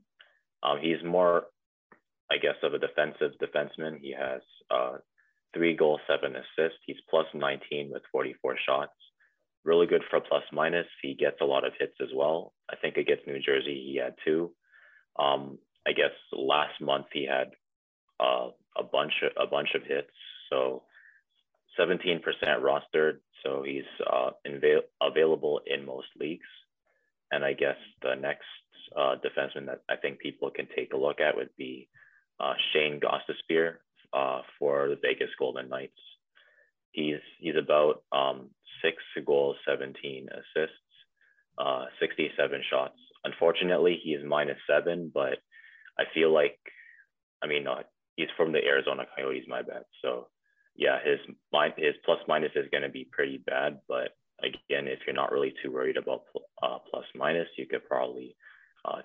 Um, 0.63 0.79
he's 0.81 1.03
more, 1.05 1.43
I 2.31 2.37
guess, 2.37 2.55
of 2.63 2.73
a 2.73 2.79
defensive 2.79 3.33
defenseman. 3.41 3.99
He 4.01 4.15
has 4.17 4.41
uh, 4.71 4.97
three 5.53 5.75
goals, 5.75 5.99
seven 6.07 6.35
assists. 6.35 6.79
He's 6.85 6.97
plus 7.09 7.27
19 7.33 7.91
with 7.91 8.01
44 8.11 8.55
shots. 8.65 8.93
Really 9.67 9.85
good 9.85 10.03
for 10.09 10.21
plus 10.21 10.43
minus. 10.53 10.87
He 11.01 11.13
gets 11.13 11.41
a 11.41 11.45
lot 11.45 11.67
of 11.67 11.73
hits 11.77 11.95
as 12.01 12.07
well. 12.15 12.53
I 12.69 12.77
think 12.77 12.95
against 12.95 13.27
New 13.27 13.37
Jersey, 13.39 13.83
he 13.85 13.99
had 14.01 14.15
two. 14.23 14.51
Um, 15.19 15.57
I 15.85 15.91
guess 15.91 16.13
last 16.31 16.79
month 16.79 17.07
he 17.11 17.27
had 17.27 17.49
uh, 18.17 18.51
a 18.77 18.83
bunch 18.83 19.11
of, 19.23 19.31
a 19.35 19.45
bunch 19.45 19.67
of 19.75 19.83
hits. 19.83 20.07
So 20.49 20.83
17% 21.77 22.21
rostered, 22.61 23.17
so 23.43 23.61
he's 23.61 23.83
uh, 24.09 24.29
available 25.01 25.59
in 25.65 25.85
most 25.85 26.07
leagues. 26.17 26.47
And 27.33 27.43
I 27.43 27.51
guess 27.51 27.75
the 28.01 28.15
next 28.15 28.45
uh, 28.95 29.15
defenseman 29.15 29.65
that 29.65 29.81
I 29.89 29.97
think 29.97 30.19
people 30.19 30.49
can 30.49 30.69
take 30.77 30.93
a 30.93 30.97
look 30.97 31.19
at 31.19 31.35
would 31.35 31.49
be 31.57 31.89
uh, 32.39 32.53
Shane 32.71 33.01
Gostisbehere 33.01 33.79
uh, 34.13 34.43
for 34.57 34.87
the 34.87 34.97
Vegas 35.01 35.31
Golden 35.37 35.67
Knights. 35.67 35.99
He's 36.93 37.19
he's 37.37 37.57
about 37.61 38.03
um, 38.13 38.49
six 38.81 38.97
goals, 39.25 39.55
17 39.67 40.27
assists, 40.31 40.75
uh, 41.57 41.85
67 41.99 42.61
shots. 42.69 42.97
Unfortunately, 43.23 43.99
he 44.03 44.11
is 44.11 44.23
minus 44.25 44.57
seven, 44.69 45.11
but 45.13 45.39
I 45.99 46.03
feel 46.13 46.33
like, 46.33 46.59
I 47.43 47.47
mean, 47.47 47.67
uh, 47.67 47.83
he's 48.15 48.27
from 48.37 48.51
the 48.51 48.63
Arizona 48.63 49.05
Coyotes, 49.15 49.45
my 49.47 49.61
bad. 49.61 49.83
So 50.01 50.27
yeah, 50.77 50.99
his 51.03 51.19
his 51.77 51.95
plus 52.05 52.19
minus 52.27 52.51
is 52.55 52.69
going 52.71 52.83
to 52.83 52.89
be 52.89 53.07
pretty 53.11 53.37
bad. 53.37 53.79
But 53.87 54.15
again, 54.39 54.87
if 54.87 54.99
you're 55.05 55.15
not 55.15 55.31
really 55.31 55.53
too 55.63 55.71
worried 55.71 55.97
about 55.97 56.23
uh, 56.61 56.77
plus 56.89 57.05
minus, 57.15 57.47
you 57.57 57.65
could 57.65 57.87
probably, 57.87 58.35
uh, 58.85 59.01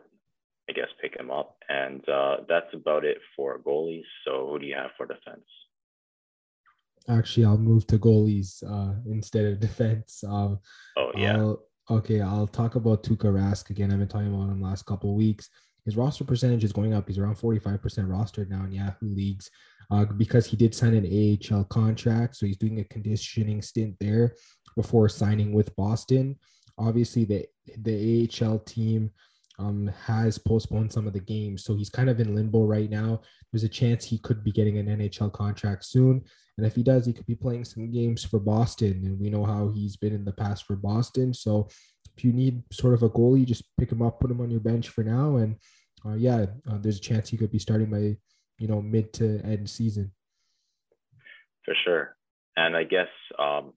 I 0.68 0.72
guess, 0.72 0.88
pick 1.00 1.18
him 1.18 1.30
up. 1.30 1.56
And 1.68 2.06
uh, 2.08 2.38
that's 2.48 2.72
about 2.74 3.04
it 3.04 3.18
for 3.34 3.58
goalies. 3.58 4.04
So 4.26 4.48
who 4.50 4.58
do 4.58 4.66
you 4.66 4.74
have 4.74 4.90
for 4.96 5.06
defense? 5.06 5.46
Actually, 7.08 7.46
I'll 7.46 7.58
move 7.58 7.86
to 7.88 7.98
goalies 7.98 8.62
uh, 8.62 8.94
instead 9.06 9.46
of 9.46 9.60
defense. 9.68 10.24
Um, 10.26 10.58
oh 10.96 11.12
yeah. 11.16 11.36
I'll, 11.36 11.62
okay, 11.90 12.20
I'll 12.20 12.46
talk 12.46 12.74
about 12.74 13.02
Tuukka 13.02 13.32
Rask 13.32 13.70
again. 13.70 13.92
I've 13.92 13.98
been 13.98 14.08
talking 14.08 14.34
about 14.34 14.50
him 14.50 14.62
last 14.62 14.86
couple 14.86 15.14
weeks. 15.14 15.48
His 15.84 15.96
roster 15.96 16.24
percentage 16.24 16.64
is 16.64 16.72
going 16.72 16.94
up. 16.94 17.08
He's 17.08 17.18
around 17.18 17.36
45% 17.36 17.80
rostered 18.06 18.48
now 18.48 18.64
in 18.64 18.72
Yahoo 18.72 19.14
leagues 19.14 19.50
uh, 19.90 20.04
because 20.04 20.46
he 20.46 20.56
did 20.56 20.74
sign 20.74 20.94
an 20.94 21.38
AHL 21.50 21.64
contract. 21.64 22.36
So 22.36 22.46
he's 22.46 22.56
doing 22.56 22.78
a 22.78 22.84
conditioning 22.84 23.62
stint 23.62 23.96
there 23.98 24.34
before 24.76 25.08
signing 25.08 25.52
with 25.52 25.74
Boston. 25.74 26.36
Obviously, 26.78 27.24
the, 27.24 27.46
the 27.78 28.30
AHL 28.40 28.60
team 28.60 29.10
um, 29.58 29.90
has 30.06 30.38
postponed 30.38 30.92
some 30.92 31.06
of 31.06 31.12
the 31.12 31.20
games. 31.20 31.64
So 31.64 31.74
he's 31.74 31.90
kind 31.90 32.08
of 32.08 32.20
in 32.20 32.34
limbo 32.34 32.64
right 32.64 32.90
now. 32.90 33.20
There's 33.52 33.64
a 33.64 33.68
chance 33.68 34.04
he 34.04 34.18
could 34.18 34.42
be 34.42 34.52
getting 34.52 34.78
an 34.78 34.86
NHL 34.86 35.32
contract 35.32 35.84
soon. 35.84 36.22
And 36.56 36.66
if 36.66 36.74
he 36.74 36.82
does, 36.82 37.06
he 37.06 37.12
could 37.12 37.26
be 37.26 37.34
playing 37.34 37.64
some 37.64 37.90
games 37.90 38.24
for 38.24 38.38
Boston. 38.38 39.02
And 39.04 39.18
we 39.18 39.30
know 39.30 39.44
how 39.44 39.68
he's 39.68 39.96
been 39.96 40.14
in 40.14 40.24
the 40.24 40.32
past 40.32 40.64
for 40.64 40.76
Boston. 40.76 41.32
So 41.32 41.68
if 42.16 42.24
you 42.24 42.32
need 42.32 42.62
sort 42.72 42.94
of 42.94 43.02
a 43.02 43.10
goalie, 43.10 43.46
just 43.46 43.64
pick 43.78 43.90
him 43.90 44.02
up, 44.02 44.20
put 44.20 44.30
him 44.30 44.40
on 44.40 44.50
your 44.50 44.60
bench 44.60 44.88
for 44.88 45.04
now. 45.04 45.36
And 45.36 45.56
uh, 46.04 46.14
yeah, 46.14 46.46
uh, 46.70 46.78
there's 46.78 46.98
a 46.98 47.02
chance 47.02 47.28
he 47.28 47.36
could 47.36 47.52
be 47.52 47.58
starting 47.58 47.90
by, 47.90 48.16
you 48.58 48.68
know, 48.68 48.82
mid 48.82 49.12
to 49.14 49.40
end 49.44 49.68
season. 49.68 50.12
For 51.64 51.74
sure. 51.84 52.16
And 52.56 52.76
I 52.76 52.84
guess 52.84 53.08
um, 53.38 53.72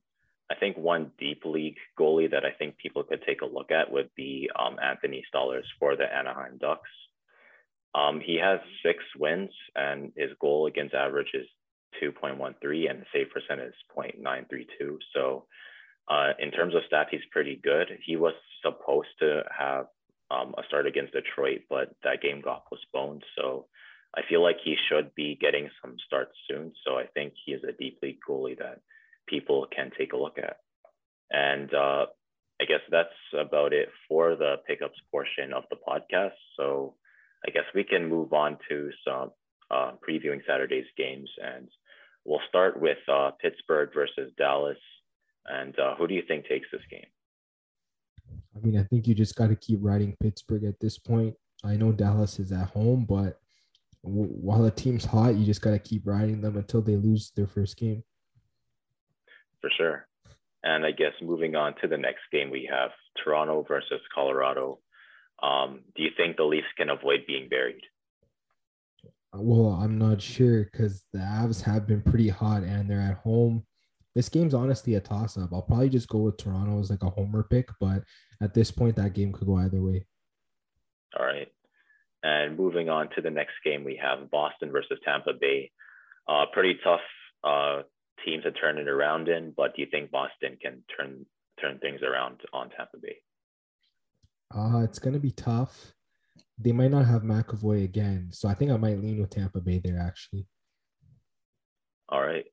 I 0.51 0.55
think 0.55 0.77
one 0.77 1.11
deep 1.17 1.43
league 1.43 1.77
goalie 1.99 2.29
that 2.31 2.45
I 2.45 2.51
think 2.51 2.77
people 2.77 3.03
could 3.03 3.23
take 3.25 3.41
a 3.41 3.45
look 3.45 3.71
at 3.71 3.91
would 3.91 4.09
be 4.15 4.49
um, 4.57 4.77
Anthony 4.81 5.23
Stolarz 5.33 5.65
for 5.79 5.95
the 5.95 6.03
Anaheim 6.03 6.57
Ducks. 6.59 6.89
Um, 7.95 8.19
he 8.23 8.37
has 8.37 8.59
six 8.83 9.03
wins, 9.17 9.51
and 9.75 10.11
his 10.15 10.31
goal 10.39 10.67
against 10.67 10.93
average 10.93 11.31
is 11.33 11.47
2.13, 12.03 12.89
and 12.89 13.05
save 13.13 13.27
percent 13.31 13.61
is 13.61 13.73
0.932. 13.97 14.97
So, 15.13 15.45
uh, 16.07 16.33
in 16.37 16.51
terms 16.51 16.75
of 16.75 16.81
stats, 16.91 17.09
he's 17.09 17.21
pretty 17.31 17.59
good. 17.63 17.87
He 18.05 18.15
was 18.15 18.33
supposed 18.61 19.07
to 19.21 19.43
have 19.57 19.85
um, 20.29 20.53
a 20.57 20.63
start 20.67 20.85
against 20.85 21.13
Detroit, 21.13 21.61
but 21.69 21.95
that 22.03 22.21
game 22.21 22.41
got 22.41 22.65
postponed. 22.67 23.23
So, 23.37 23.65
I 24.15 24.21
feel 24.29 24.43
like 24.43 24.57
he 24.63 24.75
should 24.89 25.15
be 25.15 25.37
getting 25.39 25.69
some 25.81 25.95
starts 26.05 26.35
soon. 26.49 26.73
So, 26.85 26.97
I 26.97 27.05
think 27.07 27.33
he 27.45 27.53
is 27.53 27.63
a 27.63 27.71
deep 27.71 27.99
league 28.03 28.19
goalie 28.27 28.57
that 28.59 28.81
people 29.27 29.67
can 29.75 29.91
take 29.97 30.13
a 30.13 30.17
look 30.17 30.37
at. 30.37 30.57
And 31.31 31.73
uh, 31.73 32.05
I 32.61 32.65
guess 32.65 32.81
that's 32.89 33.09
about 33.37 33.73
it 33.73 33.89
for 34.07 34.35
the 34.35 34.55
pickups 34.67 34.99
portion 35.11 35.53
of 35.53 35.63
the 35.69 35.77
podcast. 35.77 36.37
So 36.57 36.95
I 37.45 37.51
guess 37.51 37.65
we 37.73 37.83
can 37.83 38.07
move 38.07 38.33
on 38.33 38.57
to 38.69 38.91
some 39.05 39.31
uh, 39.71 39.91
previewing 40.07 40.45
Saturday's 40.47 40.85
games. 40.97 41.29
And 41.43 41.67
we'll 42.23 42.41
start 42.47 42.79
with 42.79 42.97
uh, 43.11 43.31
Pittsburgh 43.41 43.89
versus 43.93 44.31
Dallas. 44.37 44.77
And 45.45 45.77
uh, 45.79 45.95
who 45.95 46.07
do 46.07 46.13
you 46.13 46.23
think 46.27 46.47
takes 46.47 46.67
this 46.71 46.81
game? 46.89 47.05
I 48.55 48.65
mean, 48.65 48.79
I 48.79 48.83
think 48.83 49.07
you 49.07 49.13
just 49.13 49.35
got 49.35 49.47
to 49.47 49.55
keep 49.55 49.79
riding 49.81 50.15
Pittsburgh 50.21 50.63
at 50.63 50.79
this 50.79 50.97
point. 50.97 51.35
I 51.63 51.75
know 51.75 51.91
Dallas 51.91 52.39
is 52.39 52.51
at 52.51 52.69
home, 52.69 53.05
but 53.07 53.39
while 54.01 54.61
the 54.61 54.71
team's 54.71 55.05
hot, 55.05 55.35
you 55.35 55.45
just 55.45 55.61
got 55.61 55.71
to 55.71 55.79
keep 55.79 56.05
riding 56.05 56.41
them 56.41 56.57
until 56.57 56.81
they 56.81 56.95
lose 56.95 57.31
their 57.35 57.47
first 57.47 57.77
game. 57.77 58.03
For 59.65 59.71
sure. 59.77 60.07
And 60.61 60.85
I 60.85 60.91
guess 60.91 61.13
moving 61.23 61.55
on 61.55 61.73
to 61.81 61.87
the 61.87 61.97
next 61.97 62.21
game, 62.31 62.51
we 62.51 62.69
have 62.71 62.91
Toronto 63.23 63.65
versus 63.67 63.99
Colorado. 64.13 64.77
Um, 65.41 65.79
do 65.95 66.03
you 66.03 66.11
think 66.15 66.37
the 66.37 66.43
Leafs 66.43 66.67
can 66.77 66.91
avoid 66.91 67.21
being 67.25 67.49
buried? 67.49 67.81
Well, 69.33 69.69
I'm 69.81 69.97
not 69.97 70.21
sure 70.21 70.65
because 70.65 71.03
the 71.13 71.19
Avs 71.19 71.63
have 71.63 71.87
been 71.87 72.03
pretty 72.03 72.29
hot 72.29 72.61
and 72.61 72.87
they're 72.87 73.01
at 73.01 73.17
home. 73.17 73.65
This 74.13 74.29
game's 74.29 74.53
honestly 74.53 74.93
a 74.93 74.99
toss 74.99 75.35
up. 75.35 75.49
I'll 75.51 75.63
probably 75.63 75.89
just 75.89 76.09
go 76.09 76.19
with 76.19 76.37
Toronto 76.37 76.79
as 76.79 76.91
like 76.91 77.01
a 77.01 77.09
homer 77.09 77.41
pick, 77.49 77.69
but 77.79 78.03
at 78.39 78.53
this 78.53 78.69
point, 78.69 78.97
that 78.97 79.13
game 79.13 79.33
could 79.33 79.47
go 79.47 79.57
either 79.57 79.81
way. 79.81 80.05
All 81.19 81.25
right. 81.25 81.51
And 82.21 82.55
moving 82.55 82.87
on 82.87 83.09
to 83.15 83.21
the 83.21 83.31
next 83.31 83.55
game, 83.63 83.83
we 83.83 83.99
have 83.99 84.29
Boston 84.29 84.71
versus 84.71 84.99
Tampa 85.03 85.33
Bay. 85.33 85.71
Uh, 86.27 86.45
pretty 86.53 86.77
tough 86.83 87.01
uh, 87.43 87.81
team 88.23 88.41
to 88.43 88.51
turn 88.51 88.77
it 88.77 88.87
around 88.87 89.27
in, 89.27 89.53
but 89.55 89.75
do 89.75 89.81
you 89.81 89.87
think 89.89 90.11
Boston 90.11 90.57
can 90.61 90.83
turn 90.95 91.25
turn 91.61 91.79
things 91.79 92.01
around 92.03 92.41
on 92.53 92.69
Tampa 92.69 92.97
Bay? 93.01 93.17
Uh, 94.53 94.83
it's 94.83 94.99
gonna 94.99 95.19
be 95.19 95.31
tough. 95.31 95.93
They 96.57 96.71
might 96.71 96.91
not 96.91 97.05
have 97.05 97.23
McAvoy 97.23 97.83
again, 97.83 98.29
so 98.31 98.47
I 98.47 98.53
think 98.53 98.71
I 98.71 98.77
might 98.77 98.99
lean 98.99 99.19
with 99.19 99.29
Tampa 99.29 99.59
Bay 99.59 99.79
there 99.83 99.99
actually. 99.99 100.47
All 102.09 102.21
right, 102.21 102.45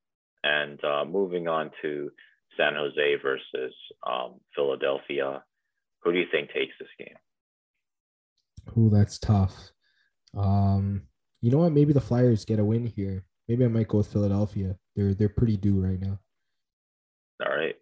and 0.42 0.83
uh, 0.85 1.05
moving 1.05 1.46
on 1.48 1.70
to 1.83 2.11
San 2.57 2.75
Jose 2.75 3.16
versus 3.22 3.75
um, 4.07 4.40
Philadelphia. 4.55 5.42
Who 6.03 6.12
do 6.12 6.18
you 6.18 6.27
think 6.33 6.53
takes 6.53 6.75
this 6.81 6.88
game? 6.98 7.16
Ooh, 8.77 8.90
that's 8.90 9.18
tough. 9.18 9.55
Um, 10.37 11.03
you 11.40 11.51
know 11.51 11.59
what? 11.59 11.72
Maybe 11.72 11.92
the 11.92 12.01
Flyers 12.01 12.44
get 12.44 12.59
a 12.59 12.64
win 12.64 12.87
here. 12.87 13.25
Maybe 13.48 13.64
I 13.64 13.68
might 13.68 13.88
go 13.88 13.98
with 13.98 14.12
Philadelphia. 14.12 14.76
They're 14.94 15.14
they're 15.14 15.28
pretty 15.28 15.57
due 15.57 15.81
right 15.81 16.00
now. 16.00 16.18
All 17.44 17.55
right. 17.55 17.74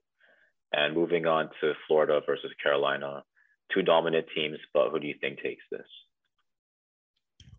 And 0.72 0.94
moving 0.94 1.26
on 1.26 1.50
to 1.60 1.72
Florida 1.86 2.20
versus 2.24 2.52
Carolina, 2.62 3.22
two 3.74 3.82
dominant 3.82 4.26
teams, 4.34 4.58
but 4.72 4.90
who 4.90 5.00
do 5.00 5.06
you 5.06 5.16
think 5.20 5.42
takes 5.42 5.64
this? 5.70 5.86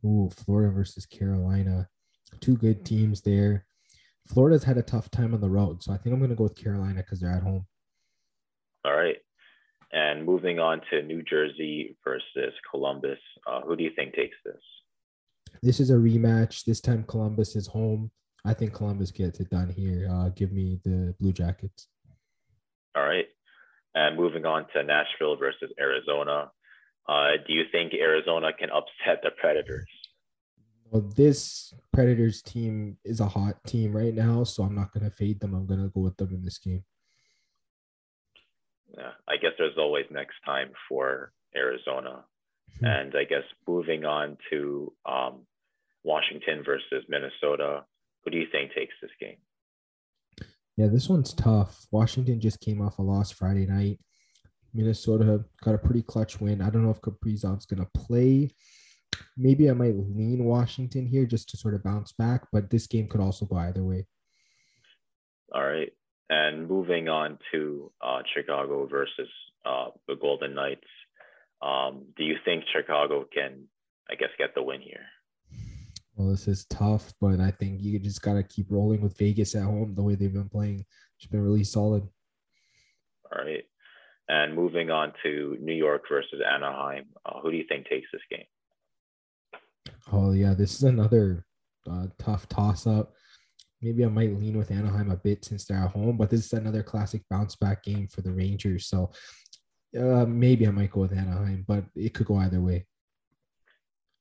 Ooh, 0.06 0.30
Florida 0.36 0.72
versus 0.74 1.06
Carolina. 1.06 1.90
Two 2.40 2.56
good 2.56 2.86
teams 2.86 3.22
there. 3.22 3.66
Florida's 4.28 4.64
had 4.64 4.78
a 4.78 4.82
tough 4.82 5.12
time 5.12 5.34
on 5.34 5.42
the 5.42 5.50
road, 5.50 5.84
so 5.84 5.92
I 5.92 5.98
think 5.98 6.14
I'm 6.14 6.20
going 6.20 6.30
to 6.30 6.36
go 6.36 6.44
with 6.44 6.56
Carolina 6.56 7.04
because 7.04 7.20
they're 7.20 7.30
at 7.30 7.44
home. 7.44 7.66
All 8.86 8.96
right. 8.96 9.18
And 9.92 10.26
moving 10.26 10.58
on 10.58 10.82
to 10.90 11.02
New 11.02 11.22
Jersey 11.22 11.98
versus 12.06 12.54
Columbus, 12.70 13.20
uh, 13.46 13.62
who 13.62 13.76
do 13.76 13.84
you 13.84 13.92
think 13.96 14.16
takes 14.16 14.38
this? 14.46 14.62
This 15.62 15.80
is 15.80 15.90
a 15.90 15.96
rematch. 15.96 16.66
This 16.66 16.82
time 16.82 17.04
Columbus 17.04 17.56
is 17.56 17.68
home. 17.68 18.12
I 18.44 18.54
think 18.54 18.74
Columbus 18.74 19.12
gets 19.12 19.40
it 19.40 19.50
done 19.50 19.70
here. 19.70 20.10
Uh, 20.12 20.30
give 20.30 20.52
me 20.52 20.80
the 20.84 21.16
Blue 21.20 21.32
Jackets. 21.32 21.88
All 22.96 23.04
right. 23.04 23.28
And 23.94 24.18
moving 24.18 24.46
on 24.46 24.66
to 24.74 24.84
Nashville 24.84 25.36
versus 25.36 25.72
Arizona. 25.80 26.52
Uh, 27.08 27.32
do 27.46 27.54
you 27.54 27.64
think 27.72 27.94
Arizona 27.94 28.52
can 28.54 28.70
upset 28.70 29.22
the 29.24 29.32
Predators? 29.38 29.90
Well, 30.90 31.04
this 31.16 31.74
Predators 31.94 32.42
team 32.42 32.98
is 33.04 33.20
a 33.20 33.28
hot 33.28 33.64
team 33.66 33.96
right 33.96 34.14
now, 34.14 34.44
so 34.44 34.64
I'm 34.64 34.76
not 34.76 34.94
going 34.94 35.10
to 35.10 35.16
fade 35.16 35.40
them. 35.40 35.54
I'm 35.54 35.68
going 35.68 35.82
to 35.82 35.90
go 35.90 36.02
with 36.02 36.18
them 36.18 36.34
in 36.34 36.44
this 36.44 36.58
game 36.58 36.84
yeah, 38.98 39.12
I 39.28 39.38
guess 39.38 39.52
there's 39.58 39.78
always 39.78 40.06
next 40.10 40.36
time 40.46 40.72
for 40.90 41.32
Arizona. 41.56 42.26
Hmm. 42.80 42.86
And 42.86 43.16
I 43.16 43.24
guess 43.24 43.44
moving 43.68 44.06
on 44.06 44.38
to 44.50 44.94
um, 45.06 45.42
Washington 46.04 46.64
versus 46.66 47.06
Minnesota, 47.08 47.86
who 48.24 48.32
do 48.32 48.38
you 48.38 48.48
think 48.52 48.74
takes 48.74 48.94
this 49.02 49.12
game? 49.20 49.38
Yeah, 50.78 50.88
this 50.88 51.10
one's 51.10 51.34
tough. 51.34 51.86
Washington 51.92 52.40
just 52.40 52.60
came 52.60 52.82
off 52.82 53.00
a 53.00 53.02
loss 53.02 53.32
Friday 53.32 53.66
night. 53.66 54.00
Minnesota 54.74 55.44
got 55.64 55.76
a 55.76 55.78
pretty 55.78 56.02
clutch 56.02 56.40
win. 56.40 56.62
I 56.62 56.70
don't 56.70 56.84
know 56.84 56.92
if 56.92 57.02
Kaprizov's 57.02 57.66
going 57.66 57.84
to 57.84 57.90
play. 57.94 58.52
Maybe 59.38 59.70
I 59.70 59.74
might 59.74 59.96
lean 59.96 60.46
Washington 60.46 61.06
here 61.06 61.26
just 61.26 61.50
to 61.50 61.58
sort 61.58 61.74
of 61.74 61.84
bounce 61.84 62.14
back, 62.14 62.48
but 62.52 62.70
this 62.70 62.88
game 62.88 63.08
could 63.08 63.22
also 63.22 63.46
go 63.46 63.58
either 63.58 63.84
way. 63.84 64.08
All 65.54 65.64
right. 65.64 65.92
And 66.30 66.70
moving 66.70 67.10
on 67.10 67.38
to 67.52 67.92
uh, 68.02 68.22
Chicago 68.34 68.88
versus 68.88 69.28
uh, 69.66 69.90
the 70.08 70.16
Golden 70.16 70.56
Knights, 70.56 70.88
um, 71.62 72.06
do 72.18 72.24
you 72.24 72.36
think 72.44 72.64
Chicago 72.72 73.26
can, 73.32 73.68
I 74.10 74.16
guess, 74.16 74.30
get 74.38 74.56
the 74.56 74.64
win 74.64 74.82
here? 74.82 75.06
Well, 76.16 76.30
this 76.30 76.48
is 76.48 76.66
tough, 76.66 77.14
but 77.22 77.40
I 77.40 77.52
think 77.52 77.82
you 77.82 77.98
just 78.00 78.22
got 78.22 78.34
to 78.34 78.44
keep 78.44 78.68
rolling 78.70 79.02
with 79.02 79.18
Vegas 79.18 79.56
at 79.56 79.64
home 79.64 79.96
the 79.96 80.04
way 80.04 80.16
they've 80.16 80.34
been 80.34 80.50
playing. 80.50 80.86
It's 81.18 81.28
been 81.28 81.44
really 81.44 81.64
solid. 81.64 82.08
All 83.32 83.44
right. 83.44 83.64
And 84.28 84.56
moving 84.56 84.90
on 84.90 85.14
to 85.24 85.58
New 85.60 85.74
York 85.74 86.04
versus 86.10 86.42
Anaheim, 86.46 87.06
uh, 87.26 87.40
who 87.42 87.52
do 87.52 87.58
you 87.58 87.66
think 87.68 87.88
takes 87.88 88.08
this 88.12 88.22
game? 88.30 88.46
Oh, 90.12 90.32
yeah, 90.32 90.54
this 90.54 90.76
is 90.76 90.84
another 90.84 91.46
uh, 91.90 92.08
tough 92.18 92.48
toss 92.48 92.88
up. 92.88 93.14
Maybe 93.82 94.06
I 94.06 94.10
might 94.10 94.38
lean 94.38 94.58
with 94.58 94.72
Anaheim 94.72 95.10
a 95.10 95.18
bit 95.18 95.44
since 95.44 95.66
they're 95.66 95.78
at 95.78 95.92
home, 95.92 96.18
but 96.18 96.30
this 96.30 96.46
is 96.46 96.54
another 96.54 96.84
classic 96.84 97.24
bounce 97.30 97.56
back 97.56 97.84
game 97.84 98.08
for 98.08 98.22
the 98.22 98.32
Rangers. 98.32 98.86
So 98.86 99.12
uh, 99.98 100.26
maybe 100.26 100.68
I 100.68 100.72
might 100.72 100.92
go 100.92 101.02
with 101.02 101.12
Anaheim, 101.12 101.66
but 101.68 101.84
it 101.96 102.14
could 102.14 102.28
go 102.28 102.38
either 102.38 102.62
way. 102.62 102.86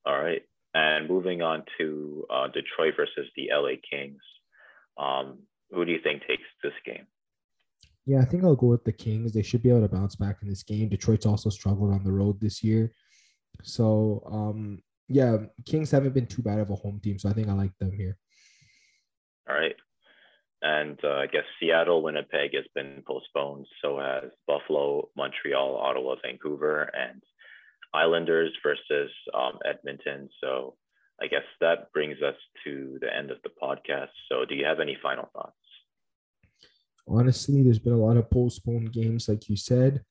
All 0.04 0.20
right. 0.20 0.42
And 0.74 1.08
moving 1.08 1.42
on 1.42 1.64
to 1.78 2.26
uh, 2.30 2.46
Detroit 2.48 2.94
versus 2.96 3.30
the 3.36 3.50
LA 3.52 3.74
Kings. 3.88 4.22
Um, 4.98 5.40
who 5.70 5.84
do 5.84 5.92
you 5.92 6.00
think 6.02 6.26
takes 6.26 6.42
this 6.62 6.72
game? 6.84 7.06
Yeah, 8.06 8.20
I 8.20 8.24
think 8.24 8.44
I'll 8.44 8.56
go 8.56 8.68
with 8.68 8.84
the 8.84 8.92
Kings. 8.92 9.32
They 9.32 9.42
should 9.42 9.62
be 9.62 9.70
able 9.70 9.82
to 9.82 9.88
bounce 9.88 10.16
back 10.16 10.38
in 10.42 10.48
this 10.48 10.62
game. 10.62 10.88
Detroit's 10.88 11.26
also 11.26 11.50
struggled 11.50 11.92
on 11.92 12.02
the 12.02 12.12
road 12.12 12.40
this 12.40 12.62
year. 12.62 12.92
So, 13.62 14.22
um, 14.26 14.82
yeah, 15.08 15.38
Kings 15.66 15.90
haven't 15.90 16.14
been 16.14 16.26
too 16.26 16.42
bad 16.42 16.58
of 16.58 16.70
a 16.70 16.74
home 16.74 17.00
team. 17.02 17.18
So 17.18 17.28
I 17.28 17.32
think 17.32 17.48
I 17.48 17.52
like 17.52 17.76
them 17.78 17.92
here. 17.92 18.16
All 19.48 19.56
right. 19.56 19.76
And 20.62 20.98
uh, 21.02 21.14
I 21.14 21.26
guess 21.26 21.44
Seattle, 21.58 22.02
Winnipeg 22.02 22.54
has 22.54 22.66
been 22.74 23.02
postponed. 23.06 23.66
So 23.82 23.98
has 23.98 24.30
Buffalo, 24.46 25.08
Montreal, 25.16 25.76
Ottawa, 25.76 26.16
Vancouver, 26.22 26.90
and 26.94 27.22
Islanders 27.94 28.52
versus 28.62 29.10
um, 29.34 29.58
Edmonton. 29.64 30.28
So 30.42 30.76
I 31.20 31.26
guess 31.26 31.44
that 31.60 31.92
brings 31.92 32.20
us 32.22 32.36
to 32.64 32.98
the 33.00 33.14
end 33.14 33.30
of 33.30 33.38
the 33.42 33.50
podcast. 33.62 34.10
So 34.30 34.44
do 34.44 34.54
you 34.54 34.64
have 34.64 34.80
any 34.80 34.98
final 35.02 35.28
thoughts? 35.32 35.54
Honestly, 37.08 37.62
there's 37.62 37.78
been 37.78 37.92
a 37.92 37.96
lot 37.96 38.16
of 38.16 38.30
postponed 38.30 38.92
games, 38.92 39.28
like 39.28 39.48
you 39.48 39.56
said. 39.56 40.02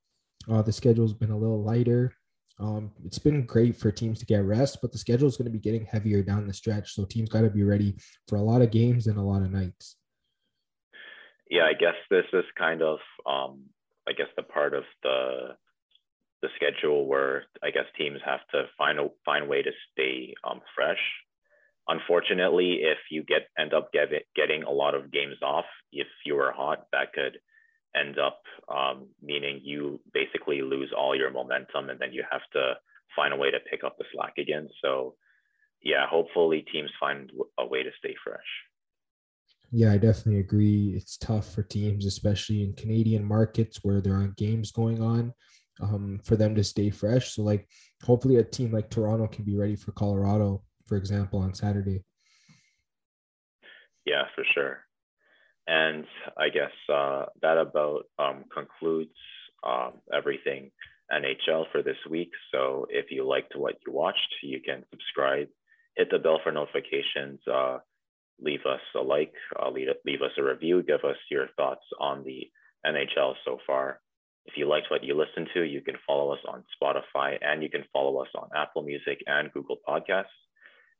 Uh, 0.49 0.61
the 0.61 0.73
schedule's 0.73 1.13
been 1.13 1.31
a 1.31 1.37
little 1.37 1.63
lighter. 1.63 2.13
Um, 2.59 2.91
it's 3.05 3.19
been 3.19 3.45
great 3.45 3.77
for 3.77 3.91
teams 3.91 4.19
to 4.19 4.25
get 4.25 4.43
rest, 4.43 4.79
but 4.81 4.91
the 4.91 4.97
schedule 4.97 5.27
is 5.27 5.37
going 5.37 5.45
to 5.45 5.51
be 5.51 5.59
getting 5.59 5.85
heavier 5.85 6.21
down 6.21 6.45
the 6.45 6.53
stretch. 6.53 6.93
So 6.93 7.05
teams 7.05 7.29
got 7.29 7.41
to 7.41 7.49
be 7.49 7.63
ready 7.63 7.95
for 8.27 8.35
a 8.35 8.41
lot 8.41 8.61
of 8.61 8.71
games 8.71 9.07
and 9.07 9.17
a 9.17 9.21
lot 9.21 9.43
of 9.43 9.51
nights. 9.51 9.95
Yeah, 11.49 11.63
I 11.63 11.73
guess 11.73 11.95
this 12.09 12.25
is 12.31 12.45
kind 12.57 12.81
of, 12.81 12.99
um, 13.25 13.65
I 14.07 14.13
guess 14.13 14.27
the 14.35 14.43
part 14.43 14.73
of 14.73 14.83
the 15.03 15.55
the 16.41 16.49
schedule 16.55 17.05
where 17.05 17.43
I 17.61 17.69
guess 17.69 17.83
teams 17.97 18.19
have 18.23 18.39
to 18.53 18.63
find 18.77 18.97
a 18.99 19.09
find 19.25 19.49
way 19.49 19.61
to 19.61 19.71
stay 19.91 20.33
um, 20.43 20.61
fresh. 20.75 21.01
Unfortunately, 21.87 22.79
if 22.83 22.99
you 23.11 23.23
get 23.23 23.49
end 23.57 23.73
up 23.73 23.91
get, 23.91 24.09
getting 24.35 24.63
a 24.63 24.71
lot 24.71 24.95
of 24.95 25.11
games 25.11 25.35
off, 25.43 25.65
if 25.91 26.07
you 26.25 26.37
are 26.37 26.51
hot, 26.51 26.85
that 26.93 27.13
could 27.13 27.39
end 27.95 28.19
up 28.19 28.41
um, 28.73 29.07
meaning 29.21 29.59
you 29.63 29.99
basically 30.13 30.61
lose 30.61 30.93
all 30.95 31.15
your 31.15 31.31
momentum 31.31 31.89
and 31.89 31.99
then 31.99 32.13
you 32.13 32.23
have 32.31 32.41
to 32.53 32.75
find 33.15 33.33
a 33.33 33.37
way 33.37 33.49
to 33.51 33.59
pick 33.69 33.83
up 33.83 33.97
the 33.97 34.05
slack 34.13 34.33
again. 34.37 34.69
So, 34.81 35.15
yeah, 35.81 36.05
hopefully 36.07 36.63
teams 36.71 36.91
find 36.99 37.31
a 37.57 37.65
way 37.65 37.83
to 37.83 37.89
stay 37.97 38.15
fresh. 38.23 38.68
Yeah, 39.71 39.91
I 39.91 39.97
definitely 39.97 40.39
agree. 40.39 40.93
It's 40.95 41.17
tough 41.17 41.53
for 41.53 41.61
teams, 41.61 42.05
especially 42.05 42.63
in 42.63 42.73
Canadian 42.73 43.23
markets 43.23 43.79
where 43.83 44.01
there 44.01 44.15
aren't 44.15 44.35
games 44.35 44.71
going 44.71 45.01
on, 45.01 45.33
um, 45.79 46.19
for 46.23 46.35
them 46.35 46.55
to 46.55 46.63
stay 46.63 46.89
fresh. 46.89 47.33
So, 47.33 47.43
like, 47.43 47.67
hopefully, 48.03 48.37
a 48.37 48.43
team 48.43 48.71
like 48.71 48.89
Toronto 48.89 49.27
can 49.27 49.45
be 49.45 49.55
ready 49.55 49.75
for 49.75 49.91
Colorado, 49.91 50.63
for 50.87 50.97
example, 50.97 51.39
on 51.39 51.53
Saturday. 51.53 52.03
Yeah, 54.05 54.23
for 54.35 54.43
sure. 54.55 54.79
And 55.67 56.05
I 56.35 56.49
guess 56.49 56.71
uh, 56.91 57.25
that 57.43 57.59
about 57.59 58.05
um, 58.17 58.45
concludes 58.51 59.13
um, 59.63 59.93
everything 60.11 60.71
NHL 61.13 61.65
for 61.71 61.83
this 61.83 61.97
week. 62.09 62.31
So 62.51 62.87
if 62.89 63.11
you 63.11 63.27
liked 63.27 63.55
what 63.55 63.75
you 63.85 63.93
watched, 63.93 64.33
you 64.41 64.61
can 64.61 64.83
subscribe, 64.89 65.47
hit 65.95 66.09
the 66.09 66.17
bell 66.17 66.39
for 66.43 66.51
notifications, 66.51 67.39
uh, 67.51 67.79
leave 68.41 68.65
us 68.65 68.81
a 68.95 69.01
like, 69.01 69.33
uh, 69.61 69.69
leave, 69.69 69.87
leave 70.05 70.21
us 70.21 70.31
a 70.37 70.43
review, 70.43 70.83
give 70.83 71.03
us 71.03 71.17
your 71.29 71.47
thoughts 71.57 71.83
on 71.99 72.23
the 72.23 72.49
NHL 72.85 73.33
so 73.45 73.57
far. 73.65 73.99
If 74.45 74.53
you 74.57 74.67
liked 74.67 74.87
what 74.89 75.03
you 75.03 75.15
listened 75.15 75.49
to, 75.53 75.63
you 75.63 75.81
can 75.81 75.95
follow 76.07 76.31
us 76.33 76.39
on 76.47 76.63
Spotify 76.81 77.37
and 77.41 77.61
you 77.61 77.69
can 77.69 77.83
follow 77.93 78.21
us 78.21 78.29
on 78.35 78.49
Apple 78.55 78.81
Music 78.83 79.19
and 79.27 79.51
Google 79.51 79.77
Podcasts. 79.87 80.25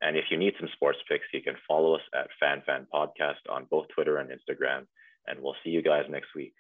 And 0.02 0.15
if 0.15 0.25
you 0.30 0.38
need 0.38 0.54
some 0.60 0.69
sports 0.73 0.99
picks, 1.10 1.25
you 1.34 1.41
can 1.41 1.56
follow 1.67 1.95
us 1.95 2.02
at 2.13 2.28
FanFan 2.41 2.88
Podcast 2.93 3.49
on 3.49 3.65
both 3.69 3.88
Twitter 3.93 4.17
and 4.17 4.30
Instagram. 4.30 4.86
And 5.28 5.39
we'll 5.41 5.56
see 5.63 5.71
you 5.71 5.82
guys 5.82 6.06
next 6.10 6.36
week. 6.36 6.54